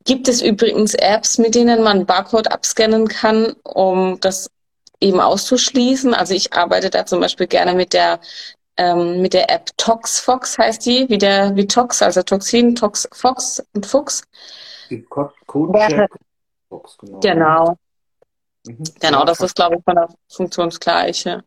Gibt 0.04 0.26
es 0.26 0.42
übrigens 0.42 0.94
Apps, 0.94 1.38
mit 1.38 1.54
denen 1.54 1.84
man 1.84 2.04
Barcode 2.04 2.50
abscannen 2.50 3.06
kann, 3.06 3.54
um 3.62 4.18
das 4.20 4.50
eben 5.00 5.20
auszuschließen. 5.20 6.12
Also 6.14 6.34
ich 6.34 6.52
arbeite 6.52 6.90
da 6.90 7.06
zum 7.06 7.20
Beispiel 7.20 7.46
gerne 7.46 7.74
mit 7.74 7.92
der 7.92 8.18
ähm, 8.76 9.20
mit 9.22 9.34
der 9.34 9.50
App 9.50 9.70
ToxFox 9.76 10.58
heißt 10.58 10.84
die, 10.86 11.08
wie 11.08 11.18
der 11.18 11.54
wie 11.54 11.66
Tox, 11.66 12.02
also 12.02 12.22
Toxin, 12.22 12.74
ToxFox 12.74 13.62
und 13.74 13.86
Fuchs. 13.86 14.22
Die 14.90 15.02
Code 15.02 15.32
Fox, 16.68 16.98
genau. 16.98 17.20
Genau. 17.20 17.76
Mhm. 18.66 18.82
Genau, 18.98 19.24
das 19.24 19.40
ist, 19.40 19.54
glaube 19.54 19.76
ich, 19.76 19.84
von 19.84 19.94
der 19.94 20.08
Funktionsgleiche. 20.28 21.44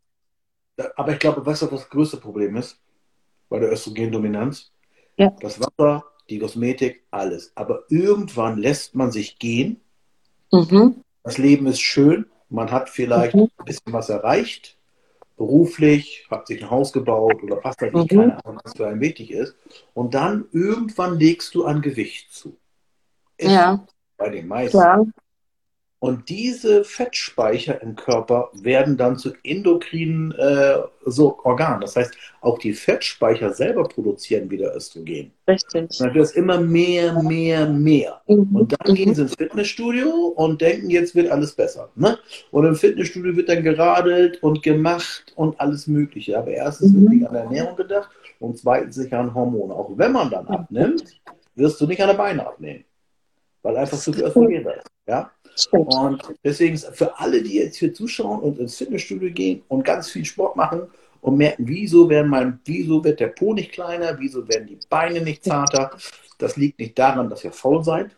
Aber 0.96 1.12
ich 1.14 1.20
glaube, 1.20 1.46
weißt 1.46 1.64
du, 1.64 1.72
was 1.72 1.82
das 1.82 1.90
größte 1.90 2.18
Problem 2.18 2.56
ist 2.58 2.78
bei 3.50 3.60
der 3.60 3.72
Östrogendominanz? 3.72 4.72
Ja. 5.18 5.30
Das 5.40 5.60
Wasser, 5.60 6.06
die 6.30 6.40
Kosmetik, 6.40 7.04
alles. 7.12 7.52
Aber 7.56 7.84
irgendwann 7.90 8.58
lässt 8.58 8.96
man 8.96 9.12
sich 9.12 9.40
gehen. 9.40 9.82
Mhm. 10.52 11.04
Das 11.24 11.38
Leben 11.38 11.68
ist 11.68 11.82
schön 11.82 12.26
man 12.50 12.72
hat 12.72 12.90
vielleicht 12.90 13.36
mhm. 13.36 13.50
ein 13.58 13.66
bisschen 13.66 13.94
was 13.94 14.10
erreicht, 14.10 14.78
beruflich, 15.38 16.26
hat 16.30 16.48
sich 16.48 16.64
ein 16.64 16.70
Haus 16.70 16.94
gebaut 16.94 17.44
oder 17.44 17.60
was 17.64 17.76
weiß 17.80 17.92
ich, 17.94 18.12
mhm. 18.12 18.20
keine 18.20 18.46
Ahnung, 18.46 18.62
was 18.64 18.76
für 18.76 18.88
einen 18.88 19.02
wichtig 19.02 19.32
ist. 19.32 19.56
Und 19.94 20.14
dann 20.14 20.46
irgendwann 20.52 21.20
legst 21.20 21.54
du 21.56 21.66
an 21.66 21.82
Gewicht 21.82 22.34
zu. 22.34 22.58
Ist 23.38 23.52
ja. 23.52 23.86
Bei 24.18 24.30
den 24.30 24.48
meisten. 24.48 24.78
Ja. 24.78 25.04
Und 26.06 26.30
diese 26.30 26.84
Fettspeicher 26.84 27.82
im 27.82 27.96
Körper 27.96 28.52
werden 28.54 28.96
dann 28.96 29.18
zu 29.18 29.34
endokrinen 29.44 30.34
äh, 30.34 30.76
so 31.04 31.40
Organen. 31.44 31.82
Das 31.82 31.96
heißt, 31.96 32.16
auch 32.42 32.60
die 32.60 32.74
Fettspeicher 32.74 33.52
selber 33.56 33.86
produzieren 33.86 34.52
wieder 34.52 34.76
Östrogen. 34.76 35.32
Richtig. 35.48 35.98
dann 35.98 36.14
wird 36.14 36.24
es 36.24 36.34
immer 36.34 36.62
mehr, 36.62 37.24
mehr, 37.24 37.68
mehr. 37.68 38.22
Mhm. 38.28 38.56
Und 38.56 38.72
dann 38.74 38.92
mhm. 38.92 38.96
gehen 38.96 39.16
sie 39.16 39.24
ins 39.24 39.34
Fitnessstudio 39.34 40.12
und 40.36 40.62
denken, 40.62 40.92
jetzt 40.92 41.16
wird 41.16 41.32
alles 41.32 41.54
besser. 41.54 41.90
Ne? 41.96 42.20
Und 42.52 42.66
im 42.66 42.76
Fitnessstudio 42.76 43.36
wird 43.36 43.50
dann 43.50 43.64
geradelt 43.64 44.44
und 44.44 44.62
gemacht 44.62 45.34
und 45.36 45.60
alles 45.60 45.88
Mögliche. 45.88 46.38
Aber 46.38 46.52
erstens 46.52 46.92
mhm. 46.92 47.02
wird 47.02 47.14
nicht 47.14 47.28
an 47.28 47.34
der 47.34 47.44
Ernährung 47.46 47.76
gedacht 47.78 48.12
und 48.40 48.60
zweitens 48.60 48.94
sich 48.94 49.12
an 49.12 49.34
Hormone. 49.34 49.74
Auch 49.74 49.90
wenn 49.96 50.12
man 50.12 50.30
dann 50.30 50.46
abnimmt, 50.50 51.20
wirst 51.56 51.82
du 51.82 51.88
nicht 51.88 52.02
an 52.02 52.10
der 52.10 52.14
Beine 52.14 52.46
abnehmen. 52.46 52.86
Weil 53.66 53.78
einfach 53.78 53.98
zu 53.98 54.14
viel 54.14 54.64
da 54.64 54.72
ist. 54.74 54.88
Ja? 55.08 55.32
Und 55.72 56.22
deswegen 56.44 56.78
für 56.78 57.18
alle, 57.18 57.42
die 57.42 57.56
jetzt 57.56 57.78
hier 57.78 57.92
zuschauen 57.92 58.40
und 58.40 58.60
ins 58.60 58.78
Fitnessstudio 58.78 59.32
gehen 59.34 59.64
und 59.70 59.84
ganz 59.84 60.12
viel 60.12 60.24
Sport 60.24 60.56
machen 60.56 60.84
und 61.22 61.38
merken, 61.38 61.68
wieso, 61.68 62.08
werden 62.08 62.30
mein, 62.30 62.60
wieso 62.66 63.04
wird 63.04 63.20
der 63.20 63.30
Po 63.30 63.56
nicht 63.56 63.72
kleiner, 63.72 64.20
wieso 64.20 64.48
werden 64.48 64.68
die 64.68 64.78
Beine 64.88 65.22
nicht 65.22 65.44
zarter, 65.44 65.90
das 66.38 66.58
liegt 66.58 66.78
nicht 66.78 67.00
daran, 67.00 67.28
dass 67.28 67.44
ihr 67.44 67.52
faul 67.52 67.84
seid. 67.84 68.12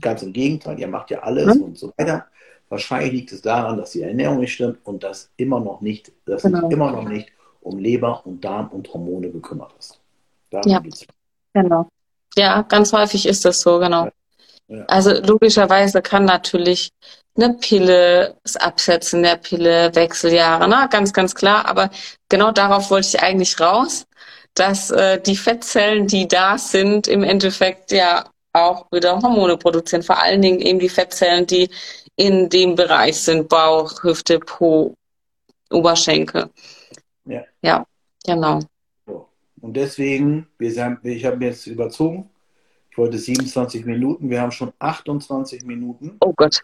Ganz 0.00 0.22
im 0.22 0.32
Gegenteil, 0.32 0.80
ihr 0.80 0.88
macht 0.88 1.10
ja 1.10 1.18
alles 1.18 1.56
mhm. 1.56 1.62
und 1.62 1.78
so 1.78 1.92
weiter. 1.98 2.26
Wahrscheinlich 2.70 3.12
liegt 3.12 3.32
es 3.32 3.42
daran, 3.42 3.76
dass 3.76 3.90
die 3.90 4.00
Ernährung 4.00 4.40
nicht 4.40 4.54
stimmt 4.54 4.78
und 4.84 5.02
dass 5.02 5.30
immer 5.36 5.60
noch 5.60 5.82
nicht, 5.82 6.10
dass 6.24 6.40
genau. 6.40 6.70
immer 6.70 6.90
noch 6.90 7.06
nicht 7.06 7.30
um 7.60 7.78
Leber 7.78 8.24
und 8.24 8.42
Darm 8.42 8.68
und 8.68 8.90
Hormone 8.94 9.28
gekümmert 9.28 9.74
ist. 9.78 10.00
Darum 10.48 10.72
ja, 10.72 10.78
geht's. 10.78 11.06
genau. 11.52 11.86
Ja, 12.34 12.62
ganz 12.62 12.94
häufig 12.94 13.26
ist 13.26 13.44
das 13.44 13.60
so, 13.60 13.78
genau. 13.78 14.06
Ja. 14.06 14.12
Also 14.88 15.12
logischerweise 15.12 16.02
kann 16.02 16.24
natürlich 16.24 16.90
eine 17.36 17.54
Pille, 17.54 18.36
das 18.42 18.56
Absetzen 18.56 19.22
der 19.22 19.36
Pille, 19.36 19.94
Wechseljahre, 19.94 20.68
ne? 20.68 20.88
ganz, 20.90 21.12
ganz 21.12 21.34
klar. 21.34 21.66
Aber 21.66 21.90
genau 22.28 22.50
darauf 22.50 22.90
wollte 22.90 23.08
ich 23.08 23.22
eigentlich 23.22 23.60
raus, 23.60 24.06
dass 24.54 24.90
äh, 24.90 25.20
die 25.20 25.36
Fettzellen, 25.36 26.06
die 26.06 26.26
da 26.26 26.58
sind, 26.58 27.06
im 27.08 27.22
Endeffekt 27.22 27.92
ja 27.92 28.24
auch 28.52 28.86
wieder 28.90 29.20
Hormone 29.20 29.56
produzieren. 29.58 30.02
Vor 30.02 30.20
allen 30.20 30.40
Dingen 30.42 30.60
eben 30.60 30.78
die 30.78 30.88
Fettzellen, 30.88 31.46
die 31.46 31.68
in 32.16 32.48
dem 32.48 32.74
Bereich 32.74 33.18
sind, 33.18 33.48
Bauch, 33.48 34.02
Hüfte, 34.02 34.40
Po, 34.40 34.94
Oberschenkel. 35.70 36.48
Ja, 37.26 37.44
ja 37.60 37.86
genau. 38.24 38.60
Und 39.60 39.74
deswegen, 39.74 40.46
wir 40.58 40.72
sind, 40.72 41.04
ich 41.04 41.24
habe 41.24 41.44
jetzt 41.44 41.66
überzogen, 41.66 42.30
ich 42.96 42.98
wollte 42.98 43.18
27 43.18 43.84
Minuten, 43.84 44.30
wir 44.30 44.40
haben 44.40 44.52
schon 44.52 44.72
28 44.78 45.66
Minuten. 45.66 46.16
Oh 46.20 46.32
Gott. 46.34 46.62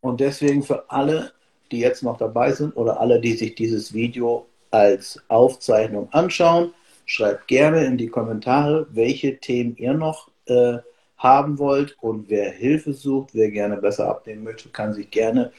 Und 0.00 0.20
deswegen 0.20 0.62
für 0.62 0.88
alle, 0.88 1.32
die 1.72 1.80
jetzt 1.80 2.04
noch 2.04 2.18
dabei 2.18 2.52
sind 2.52 2.76
oder 2.76 3.00
alle, 3.00 3.20
die 3.20 3.32
sich 3.32 3.56
dieses 3.56 3.92
Video 3.92 4.46
als 4.70 5.20
Aufzeichnung 5.26 6.08
anschauen, 6.12 6.72
schreibt 7.04 7.48
gerne 7.48 7.84
in 7.84 7.98
die 7.98 8.06
Kommentare, 8.06 8.86
welche 8.92 9.38
Themen 9.38 9.74
ihr 9.76 9.92
noch 9.92 10.30
äh, 10.46 10.78
haben 11.16 11.58
wollt 11.58 11.96
und 12.00 12.30
wer 12.30 12.52
Hilfe 12.52 12.92
sucht, 12.92 13.30
wer 13.32 13.50
gerne 13.50 13.76
besser 13.76 14.08
abnehmen 14.08 14.44
möchte, 14.44 14.68
kann 14.68 14.94
sich 14.94 15.10
gerne 15.10 15.50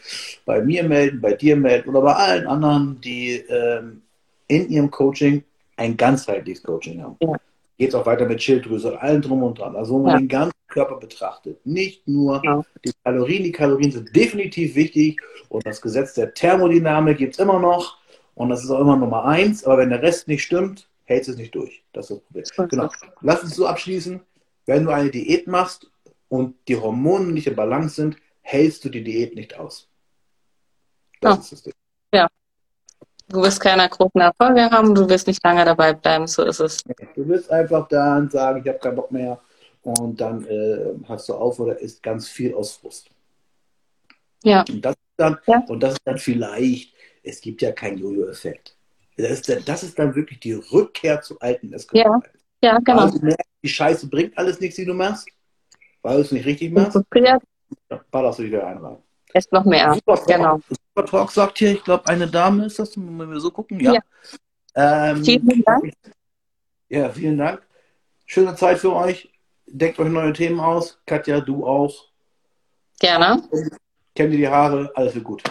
bei 0.46 0.62
mir 0.62 0.86
melden, 0.86 1.20
bei 1.20 1.34
dir 1.34 1.58
melden 1.58 1.90
oder 1.90 2.02
bei 2.02 2.14
allen 2.14 2.48
anderen, 2.48 3.02
die 3.02 3.44
ähm, 3.50 4.04
in 4.48 4.70
ihrem 4.70 4.90
Coaching 4.90 5.44
ein 5.76 5.98
ganzheitliches 5.98 6.64
Coaching 6.64 7.04
haben. 7.04 7.18
Ja 7.20 7.36
geht 7.84 7.90
es 7.90 7.96
auch 7.96 8.06
weiter 8.06 8.26
mit 8.26 8.42
Schilddrüse 8.42 8.94
und 8.94 8.98
allem 8.98 9.22
drum 9.22 9.44
und 9.44 9.60
dran. 9.60 9.76
Also 9.76 9.96
wo 9.96 10.00
man 10.00 10.12
ja. 10.12 10.18
den 10.20 10.30
ganzen 10.30 10.54
Körper 10.70 10.96
betrachtet. 10.96 11.66
Nicht 11.66 12.08
nur 12.08 12.42
ja. 12.42 12.64
die 12.86 12.94
Kalorien. 13.04 13.44
Die 13.44 13.52
Kalorien 13.52 13.92
sind 13.92 14.16
definitiv 14.16 14.76
wichtig 14.76 15.22
und 15.50 15.66
das 15.66 15.82
Gesetz 15.82 16.14
der 16.14 16.34
Thermodynamik 16.34 17.18
gibt 17.18 17.34
es 17.34 17.40
immer 17.40 17.60
noch 17.60 17.98
und 18.36 18.48
das 18.48 18.64
ist 18.64 18.70
auch 18.70 18.80
immer 18.80 18.96
Nummer 18.96 19.26
eins. 19.26 19.66
Aber 19.66 19.80
wenn 19.80 19.90
der 19.90 20.02
Rest 20.02 20.30
nicht 20.30 20.44
stimmt, 20.44 20.88
hält 21.04 21.28
es 21.28 21.36
nicht 21.36 21.54
durch. 21.54 21.84
Das 21.92 22.10
ist 22.10 22.22
das 22.30 22.52
Problem. 22.52 22.70
Genau. 22.70 22.90
Lass 23.20 23.44
uns 23.44 23.54
so 23.54 23.68
abschließen. 23.68 24.22
Wenn 24.66 24.86
du 24.86 24.92
eine 24.92 25.12
Diät 25.12 25.48
machst 25.48 25.92
und 26.30 26.56
die 26.70 26.78
Hormone 26.78 27.34
nicht 27.34 27.48
in 27.48 27.56
Balance 27.58 27.96
sind, 27.96 28.16
hältst 28.40 28.86
du 28.86 28.90
die 28.90 29.04
Diät 29.04 29.36
nicht 29.36 29.60
aus. 29.60 29.90
Das 31.20 31.36
ja. 31.36 31.42
ist 31.42 31.52
das 31.52 31.64
Ding. 31.64 31.74
Ja. 32.14 32.30
Du 33.34 33.42
wirst 33.42 33.60
keine 33.60 33.90
großen 33.90 34.22
Erfolge 34.22 34.70
haben, 34.70 34.94
du 34.94 35.10
wirst 35.10 35.26
nicht 35.26 35.44
lange 35.44 35.66
dabei 35.66 35.94
bleiben, 35.94 36.28
so 36.28 36.44
ist 36.44 36.60
es. 36.60 36.84
Du 37.16 37.28
wirst 37.28 37.50
einfach 37.50 37.88
dann 37.88 38.30
sagen, 38.30 38.62
ich 38.62 38.68
habe 38.68 38.78
keinen 38.78 38.96
Bock 38.96 39.12
mehr 39.12 39.40
und 39.82 40.22
dann 40.22 40.46
äh, 40.46 40.94
hast 41.08 41.30
du 41.30 41.34
auf 41.34 41.60
oder 41.60 41.80
isst 41.80 42.04
ganz 42.04 42.30
viel 42.30 42.54
aus 42.54 42.74
Frust. 42.74 43.10
Ja. 44.44 44.64
Und 44.70 44.86
das, 44.86 44.96
dann, 45.18 45.40
ja. 45.48 45.64
und 45.68 45.82
das 45.82 45.94
ist 45.94 46.02
dann 46.06 46.20
vielleicht, 46.20 46.94
es 47.24 47.42
gibt 47.42 47.64
ja 47.64 47.72
keinen 47.72 47.98
Jojo-Effekt. 47.98 48.76
Das 49.18 49.32
ist, 49.32 49.50
dann, 49.50 49.66
das 49.66 49.82
ist 49.82 49.98
dann 49.98 50.14
wirklich 50.14 50.40
die 50.40 50.54
Rückkehr 50.54 51.20
zu 51.22 51.40
alten 51.40 51.74
Essgewohnheiten. 51.74 52.40
Ja. 52.62 52.74
ja, 52.74 52.80
genau. 52.80 53.00
Also, 53.00 53.20
die 53.64 53.68
Scheiße 53.68 54.10
bringt 54.10 54.38
alles 54.38 54.60
nichts, 54.60 54.76
die 54.76 54.86
du 54.86 54.94
machst. 54.94 55.28
weil 56.04 56.18
du 56.18 56.22
es 56.22 56.32
nicht 56.32 56.46
richtig 56.46 56.72
machst, 56.72 56.92
Frustriert 56.92 57.42
ballerst 58.12 58.40
du 58.40 58.44
dich 58.44 58.52
wieder 58.52 58.68
ein. 58.68 58.98
Ist 59.34 59.52
noch 59.52 59.66
mehr. 59.66 59.94
Super 59.94 60.16
Talk, 60.16 60.28
Genau. 60.28 60.60
Super 60.70 61.06
Talk 61.06 61.32
sagt 61.32 61.58
hier, 61.58 61.72
ich 61.72 61.84
glaube, 61.84 62.08
eine 62.08 62.28
Dame 62.28 62.66
ist 62.66 62.80
das, 62.80 62.96
wenn 62.98 63.30
wir 63.30 63.40
so 63.40 63.52
gucken. 63.52 63.80
Ja. 63.80 63.94
Ja. 63.94 64.02
Ähm, 64.76 65.24
Vielen 65.24 65.64
Dank. 65.64 65.94
Ja, 66.90 67.10
vielen 67.10 67.38
Dank. 67.38 67.62
Schöne 68.26 68.56
Zeit 68.56 68.80
für 68.80 68.94
euch. 68.94 69.32
Denkt 69.66 70.00
euch 70.00 70.10
neue 70.10 70.34
Themen 70.34 70.60
aus. 70.60 71.00
Katja, 71.06 71.40
du 71.42 71.66
auch. 71.66 72.10
Gerne. 73.00 73.42
Kennt 74.16 74.32
ihr 74.34 74.38
die 74.38 74.48
Haare? 74.48 74.92
Alles 74.96 75.16
wird 75.16 75.24
gut. 75.24 75.44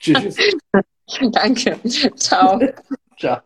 Tschüss. 0.00 0.36
Danke. 1.32 1.78
Ciao. 2.16 2.60
Ciao. 3.18 3.40